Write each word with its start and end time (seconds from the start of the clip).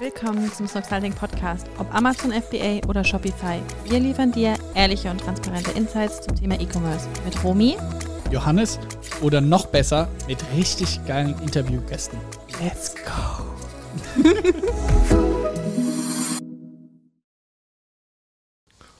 Willkommen 0.00 0.52
zum 0.52 0.68
Snoxalding 0.68 1.12
Podcast, 1.12 1.66
ob 1.78 1.92
Amazon 1.92 2.30
FBA 2.30 2.86
oder 2.86 3.02
Shopify. 3.02 3.60
Wir 3.84 3.98
liefern 3.98 4.30
dir 4.30 4.54
ehrliche 4.76 5.10
und 5.10 5.20
transparente 5.20 5.72
Insights 5.72 6.20
zum 6.20 6.36
Thema 6.36 6.54
E-Commerce 6.60 7.08
mit 7.24 7.42
Romy, 7.42 7.76
Johannes 8.30 8.78
oder 9.22 9.40
noch 9.40 9.66
besser 9.66 10.06
mit 10.28 10.38
richtig 10.56 11.04
geilen 11.04 11.34
Interviewgästen. 11.42 12.16
Let's 12.62 12.94
go! 12.94 13.42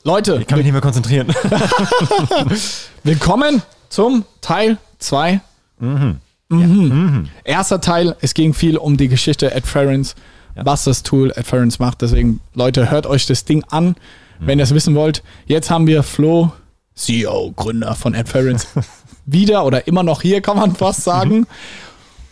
Leute, 0.03 0.39
Ich 0.41 0.49
kann 0.49 0.59
mich 0.59 0.65
nicht 0.65 0.73
mehr 0.73 0.83
konzentrieren. 0.83 1.29
willkommen 3.05 3.63
zum 3.89 4.25
Teil 4.41 4.79
2. 4.99 5.41
Mhm. 5.79 7.29
Erster 7.45 7.81
Teil, 7.81 8.17
es 8.21 8.35
ging 8.35 8.53
viel 8.53 8.77
um 8.79 8.97
die 8.97 9.07
Geschichte 9.07 9.55
Adference, 9.55 10.17
Ja. 10.59 10.67
was 10.67 10.85
das 10.85 11.03
Tool 11.03 11.33
Adference 11.37 11.79
macht. 11.79 12.03
Deswegen, 12.03 12.41
Leute, 12.55 12.91
hört 12.91 13.07
euch 13.07 13.27
das 13.27 13.45
Ding 13.45 13.65
an, 13.71 13.95
wenn 14.41 14.59
ihr 14.59 14.65
es 14.65 14.75
wissen 14.75 14.95
wollt. 14.95 15.23
Jetzt 15.47 15.71
haben 15.71 15.87
wir 15.87 16.03
Flo, 16.03 16.53
CEO, 16.95 17.53
Gründer 17.57 17.95
von 17.95 18.15
Adference, 18.15 18.67
wieder 19.27 19.65
oder 19.65 19.87
immer 19.87 20.03
noch 20.03 20.23
hier, 20.23 20.41
kann 20.41 20.57
man 20.57 20.75
fast 20.77 21.03
sagen. 21.05 21.47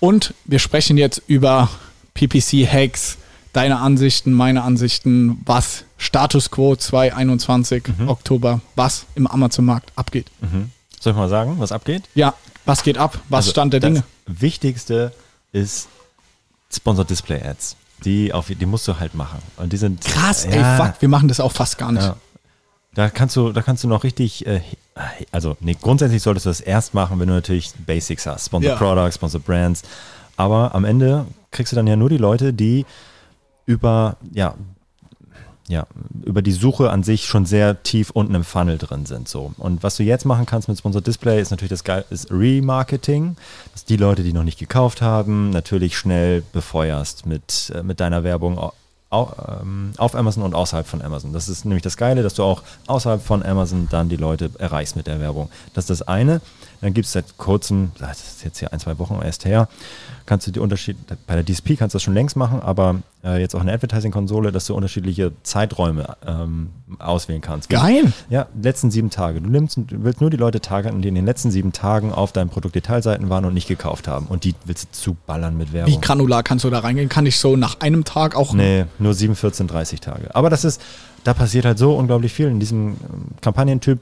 Und 0.01 0.34
wir 0.45 0.59
sprechen 0.59 0.98
jetzt 0.98 1.23
über 1.27 1.69
PPC-Hacks, 2.15 3.19
deine 3.53 3.79
Ansichten, 3.79 4.33
meine 4.33 4.62
Ansichten, 4.62 5.41
was 5.47 5.84
Status 5.98 6.51
Quo 6.51 6.77
2021 6.77 7.84
Oktober, 8.06 8.61
was 8.75 9.06
im 9.15 9.27
Amazon-Markt 9.27 9.93
abgeht. 9.97 10.27
Soll 11.01 11.12
ich 11.12 11.17
mal 11.17 11.29
sagen, 11.29 11.56
was 11.59 11.73
abgeht? 11.73 12.03
Ja, 12.15 12.34
was 12.65 12.83
geht 12.83 12.98
ab? 12.98 13.19
Was 13.29 13.47
Also, 13.47 13.51
Stand 13.53 13.73
der 13.73 13.81
das 13.81 13.89
Dinge? 13.89 14.05
Wichtigste 14.27 15.12
ist 15.53 15.89
Sponsored 16.75 17.09
Display 17.09 17.41
Ads. 17.43 17.77
Die, 18.05 18.33
auf, 18.33 18.47
die 18.48 18.66
musst 18.66 18.86
du 18.89 18.98
halt 18.98 19.14
machen. 19.14 19.39
Und 19.56 19.72
die 19.72 19.77
sind 19.77 20.02
Krass, 20.05 20.44
ja, 20.44 20.50
ey, 20.50 20.77
fuck, 20.77 21.00
wir 21.00 21.08
machen 21.08 21.28
das 21.28 21.41
auch 21.41 21.52
fast 21.52 21.78
gar 21.78 21.92
nicht. 21.92 22.05
Ja. 22.05 22.16
Da 22.94 23.11
kannst 23.11 23.36
du, 23.36 23.53
da 23.53 23.62
kannst 23.62 23.84
du 23.84 23.88
noch 23.88 24.05
richtig, 24.05 24.47
äh, 24.47 24.61
also 25.33 25.56
nee, 25.61 25.77
grundsätzlich 25.80 26.22
solltest 26.22 26.47
du 26.47 26.50
das 26.50 26.61
erst 26.61 26.94
machen, 26.94 27.19
wenn 27.20 27.28
du 27.28 27.34
natürlich 27.34 27.72
Basics 27.86 28.27
hast. 28.27 28.47
Sponsored 28.47 28.72
Ja. 28.72 28.77
Products, 28.78 29.16
Sponsored 29.16 29.44
Brands. 29.44 29.83
Aber 30.36 30.75
am 30.75 30.84
Ende 30.84 31.27
kriegst 31.50 31.72
du 31.72 31.77
dann 31.77 31.86
ja 31.86 31.97
nur 31.97 32.08
die 32.11 32.16
Leute, 32.19 32.53
die 32.53 32.86
über, 33.66 34.16
ja, 34.33 34.55
ja, 35.69 35.86
über 36.25 36.42
die 36.42 36.53
Suche 36.53 36.91
an 36.91 37.03
sich 37.03 37.27
schon 37.27 37.45
sehr 37.45 37.83
tief 37.83 38.11
unten 38.11 38.34
im 38.34 38.45
Funnel 38.45 38.78
drin 38.78 39.06
sind. 39.06 39.28
So. 39.28 39.53
Und 39.59 39.83
was 39.83 39.97
du 39.97 40.05
jetzt 40.05 40.25
machen 40.25 40.47
kannst 40.47 40.69
mit 40.69 40.78
Sponsored 40.78 41.06
Display 41.06 41.41
ist 41.41 41.50
natürlich 41.50 41.70
das 41.70 41.84
geil, 41.84 42.05
ist 42.11 42.31
Remarketing, 42.31 43.36
dass 43.72 43.84
die 43.84 43.97
Leute, 43.97 44.22
die 44.22 44.33
noch 44.33 44.44
nicht 44.44 44.59
gekauft 44.59 45.03
haben, 45.03 45.50
natürlich 45.50 45.98
schnell 45.98 46.42
befeuerst 46.53 47.27
mit, 47.27 47.72
äh, 47.75 47.83
mit 47.83 48.00
deiner 48.00 48.22
Werbung 48.22 48.59
ähm, 49.12 49.92
auf 49.97 50.14
Amazon 50.14 50.42
und 50.42 50.55
außerhalb 50.55 50.87
von 50.87 51.03
Amazon. 51.03 51.33
Das 51.33 51.48
ist 51.48 51.64
nämlich 51.64 51.83
das 51.83 51.97
Geile, 51.97 52.22
dass 52.22 52.34
du 52.34 52.42
auch 52.42 52.62
außerhalb 52.87 53.22
von 53.22 53.42
Amazon 53.42 53.89
dann 53.91 54.09
die 54.09 54.17
Leute 54.17 54.50
erreichst 54.59 54.97
mit 54.97 55.06
der 55.06 55.20
Werbung. 55.20 55.48
Das 55.75 55.84
ist 55.84 56.00
das 56.00 56.03
eine. 56.03 56.41
Dann 56.87 56.95
gibt 56.95 57.06
es 57.06 57.12
seit 57.15 57.37
kurzem, 57.37 57.91
das 57.98 58.20
ist 58.20 58.45
jetzt 58.45 58.61
hier 58.61 58.73
ein, 58.73 58.79
zwei 58.79 58.97
Wochen 59.01 59.19
erst 59.20 59.45
her, 59.45 59.67
kannst 60.25 60.47
du 60.47 60.53
die 60.53 60.61
Unterschied, 60.61 60.97
bei 61.27 61.34
der 61.34 61.45
DSP 61.45 61.77
kannst 61.77 61.95
du 61.95 61.97
das 61.97 62.05
schon 62.05 62.15
längst 62.15 62.37
machen, 62.37 62.61
aber 62.61 63.01
äh, 63.25 63.41
jetzt 63.41 63.56
auch 63.56 63.61
in 63.61 63.67
der 63.67 63.75
Advertising-Konsole, 63.75 64.53
dass 64.53 64.67
du 64.67 64.75
unterschiedliche 64.77 65.33
Zeiträume 65.43 66.17
ähm, 66.25 66.69
auswählen 67.01 67.41
kannst. 67.41 67.70
Geil. 67.70 68.12
Ja, 68.31 68.47
letzten 68.62 68.93
sieben 68.93 69.11
Tage. 69.11 69.41
Du 69.41 69.51
nimmst, 69.51 69.78
du 69.78 70.05
willst 70.05 70.20
nur 70.20 70.31
die 70.31 70.37
Leute 70.37 70.61
targeten, 70.61 71.03
die 71.03 71.09
in 71.09 71.17
den 71.17 71.25
letzten 71.25 71.51
sieben 71.51 71.73
Tagen 71.73 72.12
auf 72.12 72.31
deinen 72.31 72.51
Produktdetailseiten 72.51 73.31
waren 73.31 73.45
und 73.45 73.55
nicht 73.55 73.67
gekauft 73.67 74.06
haben. 74.06 74.27
Und 74.27 74.45
die 74.45 74.55
willst 74.65 74.84
du 74.84 74.93
zuballern 74.93 75.59
mit 75.59 75.73
Werbung. 75.73 75.93
Wie 75.93 76.00
granular 76.00 76.45
kannst 76.45 76.65
du 76.65 76.71
da 76.71 76.78
reingehen? 76.78 77.09
Kann 77.09 77.27
ich 77.27 77.39
so 77.39 77.56
nach 77.56 77.81
einem 77.81 78.05
Tag 78.05 78.37
auch. 78.37 78.53
Nee, 78.53 78.84
nur 79.00 79.12
7, 79.12 79.34
14, 79.34 79.67
30 79.67 80.00
Tage. 80.00 80.37
Aber 80.37 80.50
das 80.50 80.65
ist, 80.65 80.81
da 81.25 81.34
passiert 81.34 81.65
halt 81.65 81.78
so 81.78 81.97
unglaublich 81.97 82.33
viel 82.33 82.47
in 82.47 82.60
diesem 82.60 82.91
ähm, 82.91 82.97
Kampagnentyp, 83.41 83.99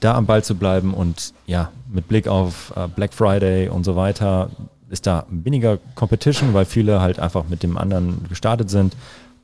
da 0.00 0.14
am 0.14 0.26
Ball 0.26 0.42
zu 0.44 0.54
bleiben 0.54 0.94
und 0.94 1.32
ja, 1.46 1.70
mit 1.90 2.08
Blick 2.08 2.28
auf 2.28 2.72
äh, 2.76 2.88
Black 2.88 3.14
Friday 3.14 3.68
und 3.68 3.84
so 3.84 3.96
weiter 3.96 4.50
ist 4.88 5.06
da 5.06 5.26
weniger 5.30 5.78
Competition, 5.96 6.54
weil 6.54 6.64
viele 6.64 7.00
halt 7.00 7.18
einfach 7.18 7.44
mit 7.48 7.62
dem 7.62 7.76
anderen 7.76 8.24
gestartet 8.28 8.70
sind. 8.70 8.94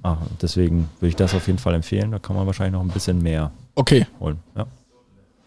Ah, 0.05 0.17
deswegen 0.41 0.89
würde 1.01 1.09
ich 1.11 1.17
das 1.17 1.35
auf 1.35 1.47
jeden 1.47 1.59
Fall 1.59 1.75
empfehlen. 1.75 2.11
Da 2.13 2.19
kann 2.19 2.37
man 2.37 2.47
wahrscheinlich 2.47 2.73
noch 2.75 2.81
ein 2.81 2.89
bisschen 2.89 3.23
mehr 3.23 3.51
Okay, 3.75 4.07
holen. 4.21 4.39
Ja. 4.57 4.67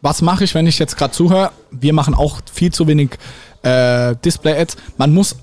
was 0.02 0.22
mache 0.22 0.44
ich, 0.44 0.54
wenn 0.56 0.68
ich 0.68 0.80
jetzt 0.80 0.98
gerade 0.98 1.14
zuhöre? 1.14 1.52
Wir 1.72 1.94
machen 1.94 2.14
auch 2.14 2.40
viel 2.52 2.72
zu 2.74 2.88
wenig 2.88 3.12
äh, 3.64 4.16
Display-Ads. 4.24 4.78
Man 4.98 5.14
muss, 5.14 5.36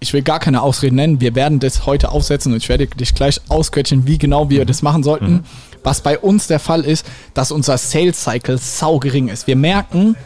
ich 0.00 0.12
will 0.12 0.22
gar 0.22 0.38
keine 0.40 0.62
Ausreden 0.62 0.96
nennen, 0.96 1.20
wir 1.20 1.34
werden 1.34 1.60
das 1.60 1.86
heute 1.86 2.10
aufsetzen 2.10 2.52
und 2.52 2.58
ich 2.58 2.68
werde 2.68 2.86
dich 2.86 3.14
gleich 3.14 3.40
ausquetschen, 3.48 4.06
wie 4.06 4.18
genau 4.18 4.48
wir 4.50 4.64
das 4.64 4.82
machen 4.82 5.02
sollten. 5.02 5.44
Was 5.84 6.00
bei 6.00 6.18
uns 6.18 6.46
der 6.46 6.58
Fall 6.60 6.82
ist, 6.84 7.06
dass 7.34 7.50
unser 7.50 7.76
Sales-Cycle 7.78 8.58
sau 8.58 8.98
gering 8.98 9.28
ist. 9.28 9.46
Wir 9.46 9.56
merken, 9.56 10.16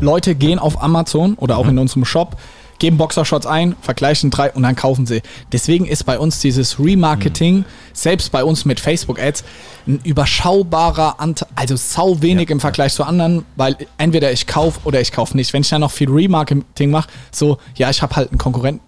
Leute 0.00 0.34
gehen 0.34 0.58
auf 0.58 0.82
Amazon 0.82 1.34
oder 1.34 1.58
auch 1.58 1.66
in 1.68 1.78
unserem 1.78 2.04
Shop, 2.04 2.36
geben 2.78 2.96
Boxershots 2.96 3.44
ein, 3.46 3.74
vergleichen 3.82 4.30
drei 4.30 4.52
und 4.52 4.62
dann 4.62 4.76
kaufen 4.76 5.04
sie. 5.04 5.20
Deswegen 5.50 5.84
ist 5.84 6.04
bei 6.04 6.18
uns 6.18 6.38
dieses 6.38 6.78
Remarketing, 6.78 7.64
selbst 7.92 8.30
bei 8.30 8.44
uns 8.44 8.64
mit 8.64 8.78
Facebook-Ads, 8.78 9.42
ein 9.88 10.00
überschaubarer 10.04 11.18
Anteil, 11.18 11.48
also 11.56 11.74
sau 11.76 12.22
wenig 12.22 12.48
Ja. 12.48 12.52
im 12.52 12.60
Vergleich 12.60 12.94
zu 12.94 13.02
anderen, 13.04 13.44
weil 13.56 13.76
entweder 13.98 14.30
ich 14.30 14.46
kaufe 14.46 14.78
oder 14.84 15.00
ich 15.00 15.10
kaufe 15.10 15.36
nicht. 15.36 15.52
Wenn 15.52 15.62
ich 15.62 15.68
dann 15.70 15.80
noch 15.80 15.90
viel 15.90 16.08
Remarketing 16.08 16.90
mache, 16.90 17.08
so, 17.32 17.58
ja, 17.74 17.90
ich 17.90 18.00
habe 18.00 18.14
halt 18.14 18.30
einen 18.30 18.38
Konkurrenten 18.38 18.82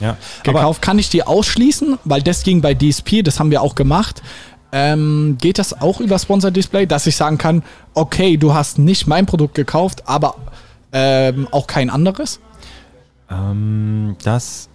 Ja. 0.00 0.16
Gekauft, 0.44 0.80
kann 0.80 1.00
ich 1.00 1.10
die 1.10 1.24
ausschließen, 1.24 1.98
weil 2.04 2.22
das 2.22 2.44
ging 2.44 2.60
bei 2.60 2.72
DSP, 2.72 3.22
das 3.24 3.40
haben 3.40 3.50
wir 3.50 3.62
auch 3.62 3.74
gemacht. 3.74 4.22
Ähm, 4.72 5.38
geht 5.40 5.58
das 5.58 5.80
auch 5.80 6.00
über 6.00 6.18
Sponsor 6.18 6.50
Display, 6.50 6.86
dass 6.86 7.06
ich 7.06 7.16
sagen 7.16 7.38
kann, 7.38 7.62
okay, 7.94 8.36
du 8.36 8.52
hast 8.52 8.78
nicht 8.78 9.06
mein 9.06 9.24
Produkt 9.26 9.54
gekauft, 9.54 10.02
aber 10.06 10.34
ähm, 10.92 11.48
auch 11.50 11.66
kein 11.66 11.88
anderes? 11.90 12.40
Ähm, 13.30 14.16
das 14.22 14.68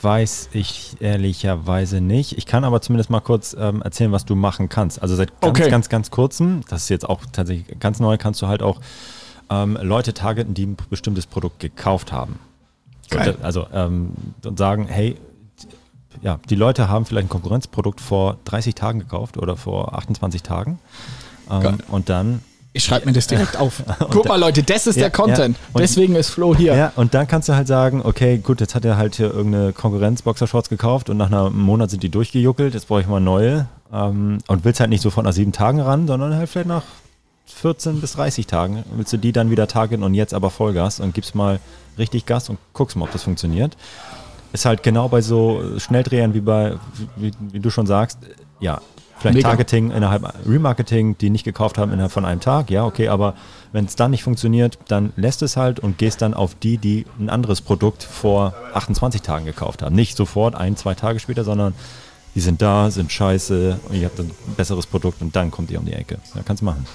weiß 0.00 0.48
ich 0.52 0.96
ehrlicherweise 1.00 2.00
nicht. 2.00 2.36
Ich 2.36 2.46
kann 2.46 2.64
aber 2.64 2.80
zumindest 2.80 3.10
mal 3.10 3.20
kurz 3.20 3.56
ähm, 3.58 3.82
erzählen, 3.82 4.10
was 4.10 4.24
du 4.24 4.34
machen 4.34 4.68
kannst. 4.68 5.00
Also 5.00 5.14
seit 5.14 5.40
ganz, 5.40 5.58
Okay. 5.60 5.70
ganz, 5.70 5.88
ganz 5.88 6.10
kurzem, 6.10 6.62
das 6.68 6.84
ist 6.84 6.88
jetzt 6.88 7.08
auch 7.08 7.20
tatsächlich 7.30 7.78
ganz 7.78 8.00
neu, 8.00 8.16
kannst 8.18 8.42
du 8.42 8.48
halt 8.48 8.62
auch 8.62 8.80
ähm, 9.50 9.78
Leute 9.80 10.12
targeten, 10.14 10.54
die 10.54 10.66
ein 10.66 10.76
bestimmtes 10.90 11.26
Produkt 11.26 11.60
gekauft 11.60 12.10
haben. 12.10 12.40
Geil. 13.10 13.36
Also 13.42 13.66
ähm, 13.72 14.12
und 14.44 14.58
sagen, 14.58 14.86
hey, 14.88 15.16
ja, 16.20 16.38
die 16.50 16.54
Leute 16.54 16.88
haben 16.88 17.04
vielleicht 17.06 17.26
ein 17.26 17.30
Konkurrenzprodukt 17.30 18.00
vor 18.00 18.36
30 18.44 18.74
Tagen 18.74 18.98
gekauft 18.98 19.36
oder 19.38 19.56
vor 19.56 19.94
28 19.94 20.42
Tagen. 20.42 20.78
Ähm, 21.50 21.78
und 21.88 22.08
dann 22.08 22.42
Ich 22.72 22.84
schreibe 22.84 23.06
mir 23.06 23.12
das 23.12 23.26
direkt 23.26 23.56
auf. 23.56 23.82
Guck 24.10 24.26
mal, 24.28 24.38
Leute, 24.38 24.62
das 24.62 24.86
ist 24.86 24.96
Ja, 24.96 25.02
der 25.02 25.10
Content. 25.10 25.56
ja. 25.74 25.80
Deswegen 25.80 26.14
ist 26.14 26.30
Flo 26.30 26.54
hier. 26.54 26.74
Ja, 26.74 26.92
und 26.96 27.14
dann 27.14 27.26
kannst 27.26 27.48
du 27.48 27.54
halt 27.54 27.66
sagen, 27.66 28.00
okay, 28.04 28.38
gut, 28.38 28.60
jetzt 28.60 28.74
hat 28.74 28.84
er 28.84 28.96
halt 28.96 29.16
hier 29.16 29.32
irgendeine 29.32 29.72
Konkurrenz-Boxershorts 29.72 30.68
gekauft 30.68 31.10
und 31.10 31.16
nach 31.16 31.30
einem 31.30 31.58
Monat 31.58 31.90
sind 31.90 32.02
die 32.02 32.08
durchgejuckelt, 32.08 32.74
jetzt 32.74 32.88
brauche 32.88 33.00
ich 33.00 33.06
mal 33.08 33.20
neue. 33.20 33.66
Ähm, 33.92 34.38
und 34.48 34.64
willst 34.64 34.80
halt 34.80 34.90
nicht 34.90 35.02
sofort 35.02 35.26
nach 35.26 35.32
sieben 35.34 35.52
Tagen 35.52 35.80
ran, 35.80 36.06
sondern 36.06 36.34
halt 36.34 36.48
vielleicht 36.48 36.68
nach 36.68 36.84
14 37.46 38.00
bis 38.00 38.12
30 38.12 38.46
Tagen 38.46 38.82
willst 38.94 39.12
du 39.12 39.18
die 39.18 39.32
dann 39.32 39.50
wieder 39.50 39.68
targeten 39.68 40.02
und 40.04 40.14
jetzt 40.14 40.32
aber 40.32 40.48
Vollgas 40.48 41.00
und 41.00 41.12
gibst 41.12 41.34
mal 41.34 41.60
richtig 41.98 42.24
Gas 42.24 42.48
und 42.48 42.58
guckst 42.72 42.96
mal, 42.96 43.04
ob 43.04 43.12
das 43.12 43.24
funktioniert. 43.24 43.76
Ist 44.52 44.64
halt 44.64 44.82
genau 44.82 45.08
bei 45.08 45.22
so 45.22 45.62
Schnelldrehern 45.78 46.34
wie 46.34 46.40
bei, 46.40 46.74
wie, 47.16 47.32
wie 47.40 47.60
du 47.60 47.70
schon 47.70 47.86
sagst, 47.86 48.18
ja, 48.60 48.80
vielleicht 49.18 49.36
Mega. 49.36 49.48
Targeting 49.48 49.90
innerhalb, 49.90 50.32
Remarketing, 50.46 51.16
die 51.18 51.30
nicht 51.30 51.44
gekauft 51.44 51.78
haben 51.78 51.92
innerhalb 51.92 52.12
von 52.12 52.24
einem 52.24 52.40
Tag, 52.40 52.70
ja, 52.70 52.84
okay, 52.84 53.08
aber 53.08 53.34
wenn 53.72 53.86
es 53.86 53.96
dann 53.96 54.10
nicht 54.10 54.22
funktioniert, 54.22 54.78
dann 54.88 55.12
lässt 55.16 55.42
es 55.42 55.56
halt 55.56 55.80
und 55.80 55.96
gehst 55.96 56.20
dann 56.20 56.34
auf 56.34 56.54
die, 56.54 56.76
die 56.76 57.06
ein 57.18 57.30
anderes 57.30 57.60
Produkt 57.60 58.02
vor 58.02 58.54
28 58.74 59.22
Tagen 59.22 59.46
gekauft 59.46 59.82
haben. 59.82 59.94
Nicht 59.94 60.16
sofort, 60.16 60.54
ein, 60.54 60.76
zwei 60.76 60.94
Tage 60.94 61.18
später, 61.20 61.44
sondern 61.44 61.74
die 62.34 62.40
sind 62.40 62.62
da, 62.62 62.90
sind 62.90 63.12
scheiße 63.12 63.78
und 63.88 63.94
ihr 63.94 64.06
habt 64.06 64.18
ein 64.18 64.30
besseres 64.56 64.86
Produkt 64.86 65.22
und 65.22 65.36
dann 65.36 65.50
kommt 65.50 65.70
ihr 65.70 65.78
um 65.78 65.86
die 65.86 65.92
Ecke. 65.92 66.18
Ja, 66.34 66.42
kannst 66.44 66.62
du 66.62 66.66
machen. 66.66 66.86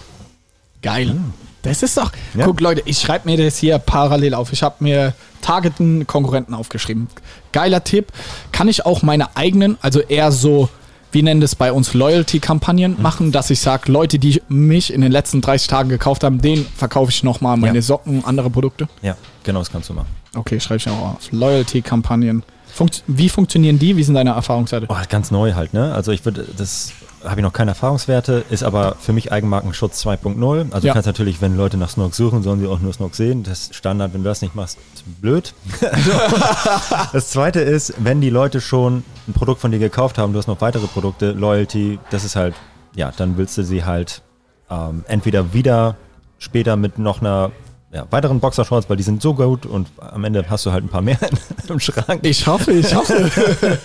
Geil. 0.82 1.16
Das 1.64 1.84
ist 1.84 1.98
doch. 1.98 2.12
Ja. 2.36 2.46
Guck, 2.46 2.62
Leute, 2.62 2.82
ich 2.86 3.00
schreibe 3.00 3.30
mir 3.30 3.38
das 3.44 3.58
hier 3.58 3.78
parallel 3.80 4.34
auf. 4.34 4.54
Ich 4.54 4.64
habe 4.64 4.76
mir 4.80 5.14
Targeten 5.42 6.08
Konkurrenten 6.08 6.54
aufgeschrieben. 6.54 7.08
Geiler 7.52 7.84
Tipp. 7.84 8.08
Kann 8.52 8.68
ich 8.68 8.86
auch 8.86 9.02
meine 9.02 9.36
eigenen, 9.36 9.78
also 9.82 10.00
eher 10.00 10.32
so, 10.32 10.70
wie 11.12 11.24
nennen 11.24 11.42
das 11.42 11.56
bei 11.56 11.72
uns, 11.72 11.94
Loyalty-Kampagnen 11.94 12.96
Mhm. 12.98 13.02
machen, 13.02 13.32
dass 13.32 13.50
ich 13.50 13.60
sage, 13.60 13.92
Leute, 13.92 14.20
die 14.20 14.42
mich 14.50 14.94
in 14.94 15.02
den 15.02 15.12
letzten 15.12 15.42
30 15.42 15.68
Tagen 15.68 15.90
gekauft 15.90 16.24
haben, 16.24 16.42
denen 16.42 16.66
verkaufe 16.76 17.12
ich 17.12 17.24
nochmal 17.24 17.58
meine 17.58 17.78
Ja. 17.78 17.82
Socken, 17.82 18.24
andere 18.26 18.50
Produkte. 18.50 18.88
Ja, 19.02 19.16
genau, 19.44 19.60
das 19.60 19.72
kannst 19.72 19.90
du 19.90 19.94
machen. 19.94 20.08
Okay, 20.36 20.60
schreibe 20.60 20.78
ich 20.78 20.90
auch 20.90 21.16
auf. 21.16 21.32
Loyalty-Kampagnen. 21.32 22.44
Funkt 22.74 23.04
wie 23.08 23.30
funktionieren 23.30 23.80
die? 23.80 23.98
Wie 23.98 24.04
sind 24.04 24.14
deine 24.16 24.32
Erfahrungswerte? 24.32 24.86
Oh, 24.90 24.96
ganz 25.10 25.32
neu 25.32 25.54
halt, 25.54 25.74
ne? 25.74 25.94
Also 25.96 26.12
ich 26.12 26.24
würde 26.26 26.46
das 26.58 26.92
habe 27.24 27.40
ich 27.40 27.44
noch 27.44 27.54
keine 27.54 27.72
Erfahrungswerte, 27.72 28.46
ist 28.50 28.64
aber 28.64 28.96
für 29.00 29.12
mich 29.14 29.32
Eigenmarkenschutz 29.32 30.06
2.0. 30.06 30.72
Also 30.72 30.88
Ja. 30.88 30.92
du 30.92 30.96
kannst 30.96 31.08
natürlich, 31.08 31.42
wenn 31.42 31.58
Leute 31.58 31.78
nach 31.78 31.90
Snork 31.90 32.14
suchen, 32.16 32.44
sollen 32.44 32.60
sie 32.60 32.68
auch 32.68 32.80
nur 32.80 32.94
Snork 32.94 33.16
sehen. 33.16 33.44
Das 33.44 33.62
ist 33.62 33.76
Standard, 33.76 34.14
wenn 34.14 34.24
du 34.24 34.30
das 34.30 34.42
nicht 34.42 34.56
machst, 34.56 34.78
blöd. 35.22 35.54
das 37.14 37.30
zweite 37.30 37.60
ist, 37.62 37.94
wenn 37.98 38.22
die 38.22 38.30
Leute 38.30 38.62
schon 38.62 39.04
ein 39.28 39.34
Produkt 39.34 39.62
von 39.62 39.72
dir 39.72 39.80
gekauft 39.80 40.18
haben, 40.18 40.34
du 40.34 40.40
hast 40.40 40.48
noch 40.48 40.62
weitere 40.62 40.88
Produkte, 40.88 41.32
Loyalty, 41.32 42.00
das 42.12 42.24
ist 42.24 42.36
halt, 42.36 42.56
ja, 42.96 43.12
dann 43.16 43.38
willst 43.38 43.58
du 43.58 43.64
sie 43.64 43.84
halt 43.84 44.22
ähm, 44.70 45.04
entweder 45.08 45.54
wieder 45.54 45.96
später 46.40 46.76
mit 46.76 47.00
noch 47.00 47.22
einer 47.22 47.52
ja, 47.92 48.06
weiteren 48.12 48.40
Boxershorts, 48.40 48.90
weil 48.90 48.98
die 48.98 49.04
sind 49.04 49.22
so 49.22 49.34
gut 49.34 49.66
und 49.66 49.88
am 49.98 50.24
Ende 50.24 50.46
hast 50.50 50.66
du 50.66 50.72
halt 50.72 50.84
ein 50.84 50.90
paar 50.90 51.02
mehr 51.02 51.18
im 51.70 51.80
Schrank. 51.80 52.20
Ich 52.24 52.46
hoffe, 52.46 52.72
ich 52.74 52.94
hoffe. 52.94 53.32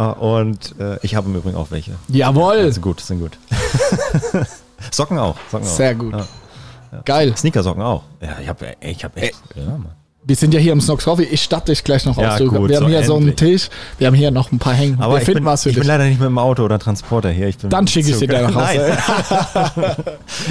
Äh, 0.00 0.12
und 0.18 0.78
äh, 0.78 0.98
ich 1.02 1.14
habe 1.14 1.28
im 1.28 1.36
Übrigen 1.36 1.56
auch 1.56 1.70
welche. 1.70 1.92
Jawohl. 2.08 2.72
Sind 2.72 2.82
gut, 2.82 3.00
sind 3.00 3.20
gut. 3.20 3.38
Socken 4.90 5.18
auch. 5.18 5.36
Socken 5.50 5.66
auch. 5.66 5.70
Sehr 5.70 5.94
gut. 5.94 6.14
Ja. 6.14 7.02
Geil. 7.04 7.36
Sneakersocken 7.36 7.82
auch. 7.82 8.02
Ja, 8.20 8.38
ich 8.40 8.48
habe 8.48 8.76
ich 8.80 9.04
hab 9.04 9.16
echt. 9.16 9.36
Ja, 9.54 9.64
Mann. 9.64 9.92
Wir 10.22 10.36
sind 10.36 10.52
ja 10.52 10.60
hier 10.60 10.72
im 10.72 10.82
Snox 10.82 11.04
Coffee. 11.04 11.22
Ich 11.24 11.42
statte 11.42 11.72
dich 11.72 11.82
gleich 11.82 12.04
noch 12.04 12.18
Ja, 12.18 12.34
aus. 12.34 12.38
Gut, 12.40 12.68
wir 12.68 12.76
haben 12.76 12.84
so 12.84 12.88
hier 12.88 13.04
so 13.04 13.16
einen 13.16 13.28
endlich. 13.28 13.62
Tisch. 13.62 13.70
Wir 13.96 14.06
haben 14.06 14.14
hier 14.14 14.30
noch 14.30 14.52
ein 14.52 14.58
paar 14.58 14.74
hängen. 14.74 15.00
Aber 15.00 15.14
wir 15.14 15.18
ich 15.20 15.24
finden 15.24 15.40
bin, 15.40 15.46
was 15.46 15.62
für 15.62 15.70
ich 15.70 15.76
bin 15.76 15.82
dich. 15.82 15.88
leider 15.88 16.04
nicht 16.04 16.20
mit 16.20 16.28
dem 16.28 16.36
Auto 16.36 16.62
oder 16.62 16.78
Transporter 16.78 17.30
hier. 17.30 17.46
Bin 17.46 17.70
Dann 17.70 17.86
schicke 17.86 18.10
ich 18.10 18.18
dir 18.18 18.42
nach 18.42 18.54
Hause. 18.54 18.98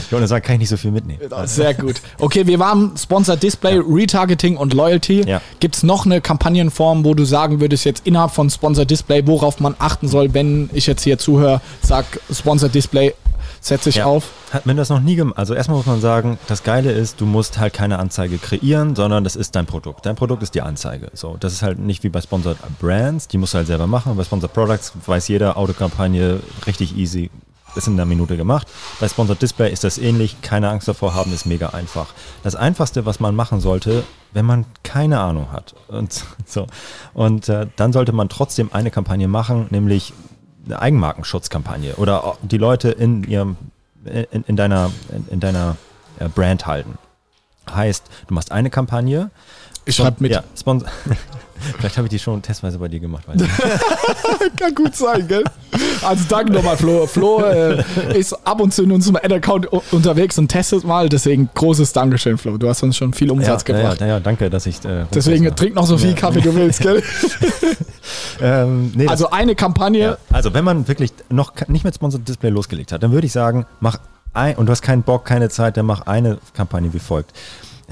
Wollte 0.09 0.27
sagen, 0.27 0.43
kann 0.43 0.55
ich 0.55 0.61
nicht 0.61 0.69
so 0.69 0.77
viel 0.77 0.89
mitnehmen. 0.89 1.19
Sehr 1.45 1.75
gut. 1.75 2.01
Okay, 2.17 2.47
wir 2.47 2.57
waren 2.57 2.93
Sponsor 2.97 3.37
Display, 3.37 3.79
Retargeting 3.79 4.57
und 4.57 4.73
Loyalty. 4.73 5.21
Ja. 5.27 5.39
Gibt 5.59 5.75
es 5.75 5.83
noch 5.83 6.05
eine 6.05 6.19
Kampagnenform, 6.19 7.05
wo 7.05 7.13
du 7.13 7.23
sagen 7.23 7.61
würdest, 7.61 7.85
jetzt 7.85 8.07
innerhalb 8.07 8.31
von 8.31 8.49
Sponsor 8.49 8.85
Display, 8.85 9.27
worauf 9.27 9.59
man 9.59 9.75
achten 9.77 10.07
soll, 10.07 10.33
wenn 10.33 10.71
ich 10.73 10.87
jetzt 10.87 11.03
hier 11.03 11.19
zuhöre, 11.19 11.61
sag 11.83 12.05
Sponsor 12.33 12.69
Display, 12.69 13.13
setze 13.61 13.89
ich 13.89 13.95
Ja. 13.97 14.05
auf? 14.05 14.29
Hat 14.51 14.65
man 14.65 14.77
das 14.77 14.89
noch 14.89 14.99
nie 14.99 15.15
gemacht? 15.15 15.37
Also 15.37 15.53
erstmal 15.53 15.77
muss 15.77 15.85
man 15.85 16.01
sagen, 16.01 16.37
das 16.47 16.63
Geile 16.63 16.91
ist, 16.91 17.19
du 17.21 17.25
musst 17.25 17.59
halt 17.59 17.73
keine 17.73 17.99
Anzeige 17.99 18.37
kreieren, 18.37 18.95
sondern 18.95 19.23
das 19.23 19.35
ist 19.35 19.55
dein 19.55 19.65
Produkt. 19.65 20.05
Dein 20.05 20.15
Produkt 20.15 20.43
ist 20.43 20.55
die 20.55 20.61
Anzeige. 20.61 21.09
So, 21.13 21.37
das 21.39 21.53
ist 21.53 21.61
halt 21.61 21.79
nicht 21.79 22.03
wie 22.03 22.09
bei 22.09 22.21
Sponsored 22.21 22.57
Brands, 22.79 23.27
die 23.27 23.37
musst 23.37 23.53
du 23.53 23.57
halt 23.57 23.67
selber 23.67 23.87
machen. 23.87 24.15
Bei 24.15 24.23
Sponsored 24.23 24.53
Products 24.53 24.93
weiß 25.05 25.27
jeder, 25.27 25.57
Autokampagne 25.57 26.39
richtig 26.67 26.97
easy, 26.97 27.29
ist 27.75 27.87
in 27.87 27.93
einer 27.93 28.05
Minute 28.05 28.35
gemacht. 28.37 28.67
Bei 28.99 29.07
Sponsored 29.07 29.41
Display 29.41 29.71
ist 29.71 29.83
das 29.83 29.97
ähnlich, 29.99 30.41
keine 30.41 30.69
Angst 30.69 30.87
davor 30.87 31.13
haben, 31.13 31.31
ist 31.33 31.45
mega 31.45 31.69
einfach. 31.69 32.07
Das 32.43 32.55
einfachste, 32.55 33.05
was 33.05 33.19
man 33.19 33.35
machen 33.35 33.59
sollte, 33.61 34.03
wenn 34.33 34.45
man 34.45 34.65
keine 34.83 35.19
Ahnung 35.19 35.51
hat. 35.51 35.75
Und 35.87 36.23
so. 36.45 36.65
Und 37.13 37.47
äh, 37.49 37.67
dann 37.75 37.93
sollte 37.93 38.11
man 38.11 38.29
trotzdem 38.29 38.69
eine 38.73 38.89
Kampagne 38.89 39.27
machen, 39.27 39.67
nämlich 39.69 40.13
eine 40.65 40.81
Eigenmarkenschutzkampagne 40.81 41.95
oder 41.95 42.37
die 42.41 42.57
Leute 42.57 42.89
in 42.89 43.23
ihrem 43.23 43.57
in, 44.05 44.43
in 44.43 44.55
deiner 44.55 44.91
in, 45.13 45.27
in 45.29 45.39
deiner 45.39 45.77
äh, 46.19 46.29
Brand 46.29 46.65
halten. 46.65 46.97
Heißt, 47.69 48.05
du 48.27 48.33
machst 48.33 48.51
eine 48.51 48.69
Kampagne. 48.69 49.31
Ich 49.85 49.95
schreibe 49.95 50.17
mit. 50.21 50.31
Ja, 50.31 50.43
Sponsor. 50.57 50.89
Vielleicht 51.77 51.97
habe 51.97 52.07
ich 52.07 52.09
die 52.09 52.19
schon 52.19 52.41
testweise 52.41 52.79
bei 52.79 52.87
dir 52.87 52.99
gemacht. 52.99 53.25
Kann 54.59 54.75
gut 54.75 54.95
sein, 54.95 55.27
gell? 55.27 55.43
Also 56.01 56.25
danke 56.29 56.53
nochmal, 56.53 56.77
Flo. 56.77 57.05
Flo 57.07 57.41
äh, 57.41 57.83
ist 58.17 58.33
ab 58.45 58.61
und 58.61 58.73
zu 58.73 58.83
in 58.83 58.91
unserem 58.91 59.17
Ad-Account 59.17 59.67
unterwegs 59.91 60.37
und 60.37 60.47
testet 60.47 60.83
mal. 60.83 61.09
Deswegen 61.09 61.49
großes 61.53 61.93
Dankeschön, 61.93 62.37
Flo. 62.37 62.57
Du 62.57 62.69
hast 62.69 62.83
uns 62.83 62.97
schon 62.97 63.13
viel 63.13 63.31
Umsatz 63.31 63.63
ja, 63.67 63.75
gebracht. 63.75 64.01
ja, 64.01 64.07
ja, 64.07 64.19
danke, 64.19 64.49
dass 64.49 64.65
ich. 64.65 64.83
Äh, 64.85 65.05
Deswegen 65.13 65.55
trink 65.55 65.75
noch 65.75 65.85
so 65.85 65.97
viel. 65.97 66.13
Kaffee 66.13 66.41
du 66.41 66.53
willst, 66.55 66.81
gell? 66.81 67.03
Ähm, 68.41 68.91
nee, 68.95 69.07
Also 69.07 69.29
eine 69.29 69.55
Kampagne. 69.55 70.17
Also, 70.31 70.53
wenn 70.53 70.63
man 70.63 70.87
wirklich 70.87 71.11
noch 71.29 71.53
nicht 71.67 71.83
mit 71.83 71.95
Sponsored 71.95 72.27
Display 72.27 72.49
losgelegt 72.49 72.91
hat, 72.91 73.03
dann 73.03 73.11
würde 73.11 73.27
ich 73.27 73.33
sagen, 73.33 73.65
mach 73.79 73.99
ein, 74.33 74.55
und 74.55 74.65
du 74.65 74.71
hast 74.71 74.81
keinen 74.81 75.03
Bock, 75.03 75.25
keine 75.25 75.49
Zeit, 75.49 75.77
dann 75.77 75.85
mach 75.85 76.01
eine 76.01 76.37
Kampagne 76.53 76.93
wie 76.93 76.99
folgt. 76.99 77.33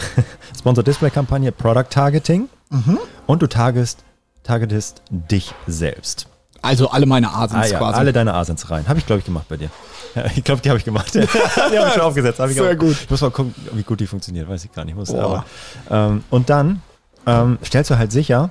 Sponsored 0.58 0.88
Display 0.88 1.10
Kampagne, 1.10 1.52
Product 1.52 1.86
Targeting 1.90 2.50
Mhm. 2.70 2.98
und 3.28 3.42
du 3.42 3.48
targetest, 3.48 4.04
targetest 4.44 5.02
dich 5.10 5.54
selbst. 5.68 6.28
Also 6.62 6.90
alle 6.90 7.06
meine 7.06 7.32
Asens 7.32 7.54
Ah, 7.54 7.66
ja, 7.68 7.78
quasi. 7.78 7.98
alle 8.00 8.12
deine 8.12 8.34
Asens 8.34 8.70
rein. 8.70 8.88
Habe 8.90 9.00
ich, 9.00 9.06
glaube 9.06 9.20
ich, 9.20 9.26
gemacht 9.26 9.46
bei 9.48 9.56
dir. 9.58 9.70
Ja, 10.16 10.26
ich 10.36 10.44
glaube, 10.44 10.62
die 10.62 10.70
habe 10.70 10.78
ich 10.80 10.84
gemacht. 10.84 11.14
die 11.16 11.22
habe 11.22 11.88
ich 11.88 11.94
schon 11.94 12.02
aufgesetzt. 12.02 12.40
Ich 12.42 12.56
Sehr 12.56 12.72
auch- 12.74 12.78
gut. 12.78 12.92
Ich 13.04 13.10
muss 13.10 13.22
mal 13.22 13.32
gucken, 13.32 13.54
wie 13.74 13.84
gut 13.84 14.00
die 14.02 14.08
funktioniert. 14.08 14.50
Weiß 14.50 14.66
ich 14.66 14.74
gar 14.74 14.84
nicht. 14.84 14.96
Muss, 14.98 15.14
aber, 15.14 15.46
ähm, 15.90 16.24
und 16.30 16.50
dann 16.50 16.82
ähm, 17.26 17.58
stellst 17.64 17.90
du 17.92 17.98
halt 17.98 18.12
sicher, 18.12 18.50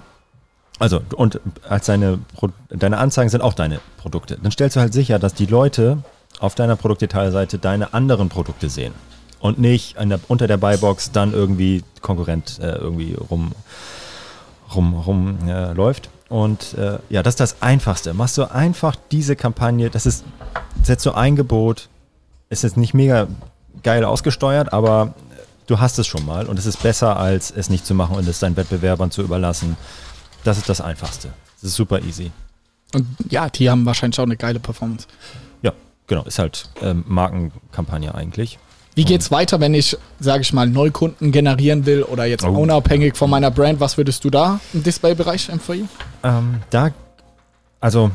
also 0.79 1.01
und 1.17 1.41
als 1.69 1.87
deine, 1.87 2.19
Pro- 2.37 2.51
deine 2.71 2.99
Anzeigen 2.99 3.29
sind 3.29 3.43
auch 3.43 3.55
deine 3.55 3.81
Produkte, 3.99 4.39
dann 4.41 4.53
stellst 4.53 4.77
du 4.77 4.81
halt 4.81 4.93
sicher, 4.95 5.19
dass 5.19 5.35
die 5.35 5.47
Leute 5.47 5.99
auf 6.39 6.55
deiner 6.55 6.77
Produktdetailseite 6.77 7.59
deine 7.59 7.93
anderen 7.93 8.29
Produkte 8.31 8.69
sehen. 8.71 8.95
Und 9.47 9.61
nicht 9.61 9.97
der, 9.97 10.19
unter 10.27 10.49
der 10.49 10.57
Buybox 10.57 11.13
dann 11.13 11.33
irgendwie 11.33 11.85
Konkurrent 12.01 12.59
äh, 12.61 12.73
irgendwie 12.73 13.15
rum, 13.15 13.53
rum, 14.75 14.95
rum 14.95 15.39
äh, 15.49 15.73
läuft. 15.73 16.11
Und 16.29 16.75
äh, 16.75 16.99
ja, 17.11 17.23
das 17.23 17.35
ist 17.35 17.41
das 17.41 17.63
Einfachste. 17.63 18.13
Machst 18.13 18.37
du 18.39 18.51
einfach 18.51 18.97
diese 19.13 19.37
Kampagne, 19.37 19.89
das 19.89 20.05
ist, 20.05 20.25
setzt 20.83 21.07
du 21.07 21.13
ein 21.13 21.37
Gebot, 21.37 21.89
ist 22.49 22.65
jetzt 22.65 22.77
nicht 22.77 22.93
mega 22.93 23.29
geil 23.85 24.05
ausgesteuert, 24.05 24.73
aber 24.73 25.15
du 25.69 25.79
hast 25.79 26.01
es 26.01 26.09
schon 26.09 26.27
mal 26.27 26.47
und 26.47 26.59
es 26.59 26.67
ist 26.67 26.83
besser, 26.83 27.17
als 27.17 27.53
es 27.53 27.71
nicht 27.71 27.87
zu 27.87 27.95
machen 27.95 28.17
und 28.17 28.27
es 28.27 28.41
deinen 28.41 28.57
Wettbewerbern 28.57 29.13
zu 29.13 29.23
überlassen. 29.23 29.77
Das 30.43 30.59
ist 30.59 30.69
das 30.69 30.81
Einfachste. 30.81 31.29
Das 31.55 31.71
ist 31.71 31.77
super 31.77 32.03
easy. 32.03 32.33
Und 32.95 33.07
ja, 33.31 33.49
die 33.49 33.71
haben 33.71 33.87
wahrscheinlich 33.87 34.19
auch 34.19 34.25
eine 34.25 34.37
geile 34.37 34.59
Performance. 34.59 35.07
Ja, 35.63 35.73
genau. 36.09 36.25
Ist 36.25 36.41
halt 36.41 36.69
ähm, 36.83 37.05
Markenkampagne 37.07 38.13
eigentlich. 38.13 38.59
Wie 38.97 39.05
geht's 39.05 39.31
weiter, 39.31 39.61
wenn 39.61 39.75
ich, 39.75 39.95
sage 40.21 40.41
ich 40.41 40.55
mal, 40.55 40.67
Neukunden 40.67 41.31
generieren 41.31 41.85
will 41.85 42.03
oder 42.03 42.25
jetzt 42.25 42.45
Oh. 42.45 42.49
unabhängig 42.49 43.15
von 43.15 43.29
meiner 43.29 43.51
Brand? 43.51 43.79
Was 43.79 43.99
würdest 43.99 44.25
du 44.25 44.31
da 44.31 44.59
im 44.73 44.83
Display-Bereich 44.83 45.51
empfehlen? 45.51 45.87
Ähm, 46.25 46.61
da, 46.71 46.89
also 47.79 48.11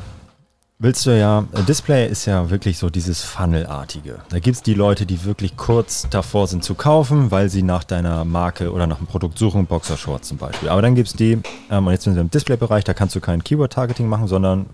willst 0.79 1.05
du 1.05 1.15
ja, 1.15 1.45
äh, 1.53 1.61
Display 1.61 2.07
ist 2.09 2.25
ja 2.25 2.49
wirklich 2.49 2.79
so 2.79 2.89
dieses 2.89 3.21
Funnelartige. 3.21 4.21
Da 4.29 4.39
gibt 4.39 4.55
es 4.57 4.63
die 4.63 4.73
Leute, 4.73 5.05
die 5.05 5.23
wirklich 5.23 5.55
kurz 5.55 6.07
davor 6.09 6.47
sind 6.47 6.63
zu 6.63 6.73
kaufen, 6.73 7.29
weil 7.29 7.49
sie 7.49 7.61
nach 7.61 7.83
deiner 7.83 8.25
Marke 8.25 8.71
oder 8.71 8.87
nach 8.87 8.97
einem 8.97 9.05
Produkt 9.05 9.37
suchen, 9.37 9.67
Boxershorts 9.67 10.29
zum 10.29 10.37
Beispiel. 10.39 10.69
Aber 10.69 10.81
dann 10.81 10.95
gibt 10.95 11.09
es 11.09 11.13
die, 11.13 11.37
ähm, 11.69 11.85
und 11.85 11.91
jetzt 11.93 12.05
sind 12.05 12.15
wir 12.15 12.21
im 12.21 12.31
Display-Bereich, 12.31 12.83
da 12.85 12.95
kannst 12.95 13.13
du 13.15 13.19
kein 13.19 13.43
Keyword-Targeting 13.43 14.07
machen, 14.07 14.25
sondern 14.27 14.65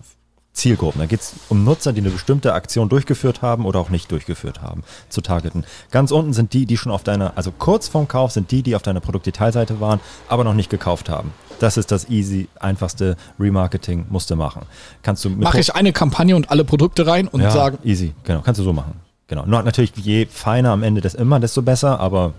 Zielgruppen. 0.57 1.00
Da 1.00 1.06
geht 1.06 1.21
es 1.21 1.33
um 1.50 1.63
Nutzer, 1.63 1.94
die 1.94 2.01
eine 2.01 2.09
bestimmte 2.09 2.54
Aktion 2.54 2.89
durchgeführt 2.89 3.42
haben 3.42 3.65
oder 3.65 3.80
auch 3.80 3.89
nicht 3.89 4.12
durchgeführt 4.12 4.62
haben, 4.62 4.83
zu 5.09 5.21
targeten. 5.21 5.65
Ganz 5.92 6.12
unten 6.12 6.33
sind 6.33 6.54
die, 6.54 6.65
die 6.65 6.77
schon 6.77 6.92
auf 6.92 7.04
deiner, 7.04 7.33
also 7.36 7.51
kurz 7.51 7.88
vorm 7.88 8.07
Kauf 8.07 8.31
sind 8.31 8.51
die, 8.51 8.63
die 8.63 8.75
auf 8.75 8.81
deiner 8.81 9.00
Produktdetailseite 9.00 9.80
waren, 9.80 10.00
aber 10.27 10.44
noch 10.44 10.54
nicht 10.54 10.69
gekauft 10.69 11.09
haben. 11.09 11.31
Das 11.59 11.77
ist 11.77 11.91
das 11.91 12.10
easy, 12.10 12.50
einfachste 12.60 13.15
Remarketing, 13.39 14.08
musst 14.10 14.29
du 14.29 14.36
machen. 14.36 14.63
Kannst 15.01 15.25
du 15.25 15.29
Mache 15.29 15.60
ich 15.60 15.74
eine 15.74 15.93
Kampagne 15.93 16.36
und 16.36 16.51
alle 16.51 16.63
Produkte 16.63 17.08
rein 17.08 17.27
und 17.27 17.41
ja, 17.41 17.51
sagen, 17.51 17.77
easy, 17.84 18.13
genau, 18.24 18.41
kannst 18.41 18.60
du 18.60 18.63
so 18.63 18.74
machen. 18.74 18.93
Genau. 19.27 19.46
Nur 19.46 19.62
natürlich, 19.63 19.91
je 19.96 20.25
feiner 20.25 20.72
am 20.72 20.84
Ende 20.84 21.01
das 21.01 21.13
immer, 21.13 21.39
desto 21.39 21.62
besser, 21.62 22.00
aber 22.00 22.34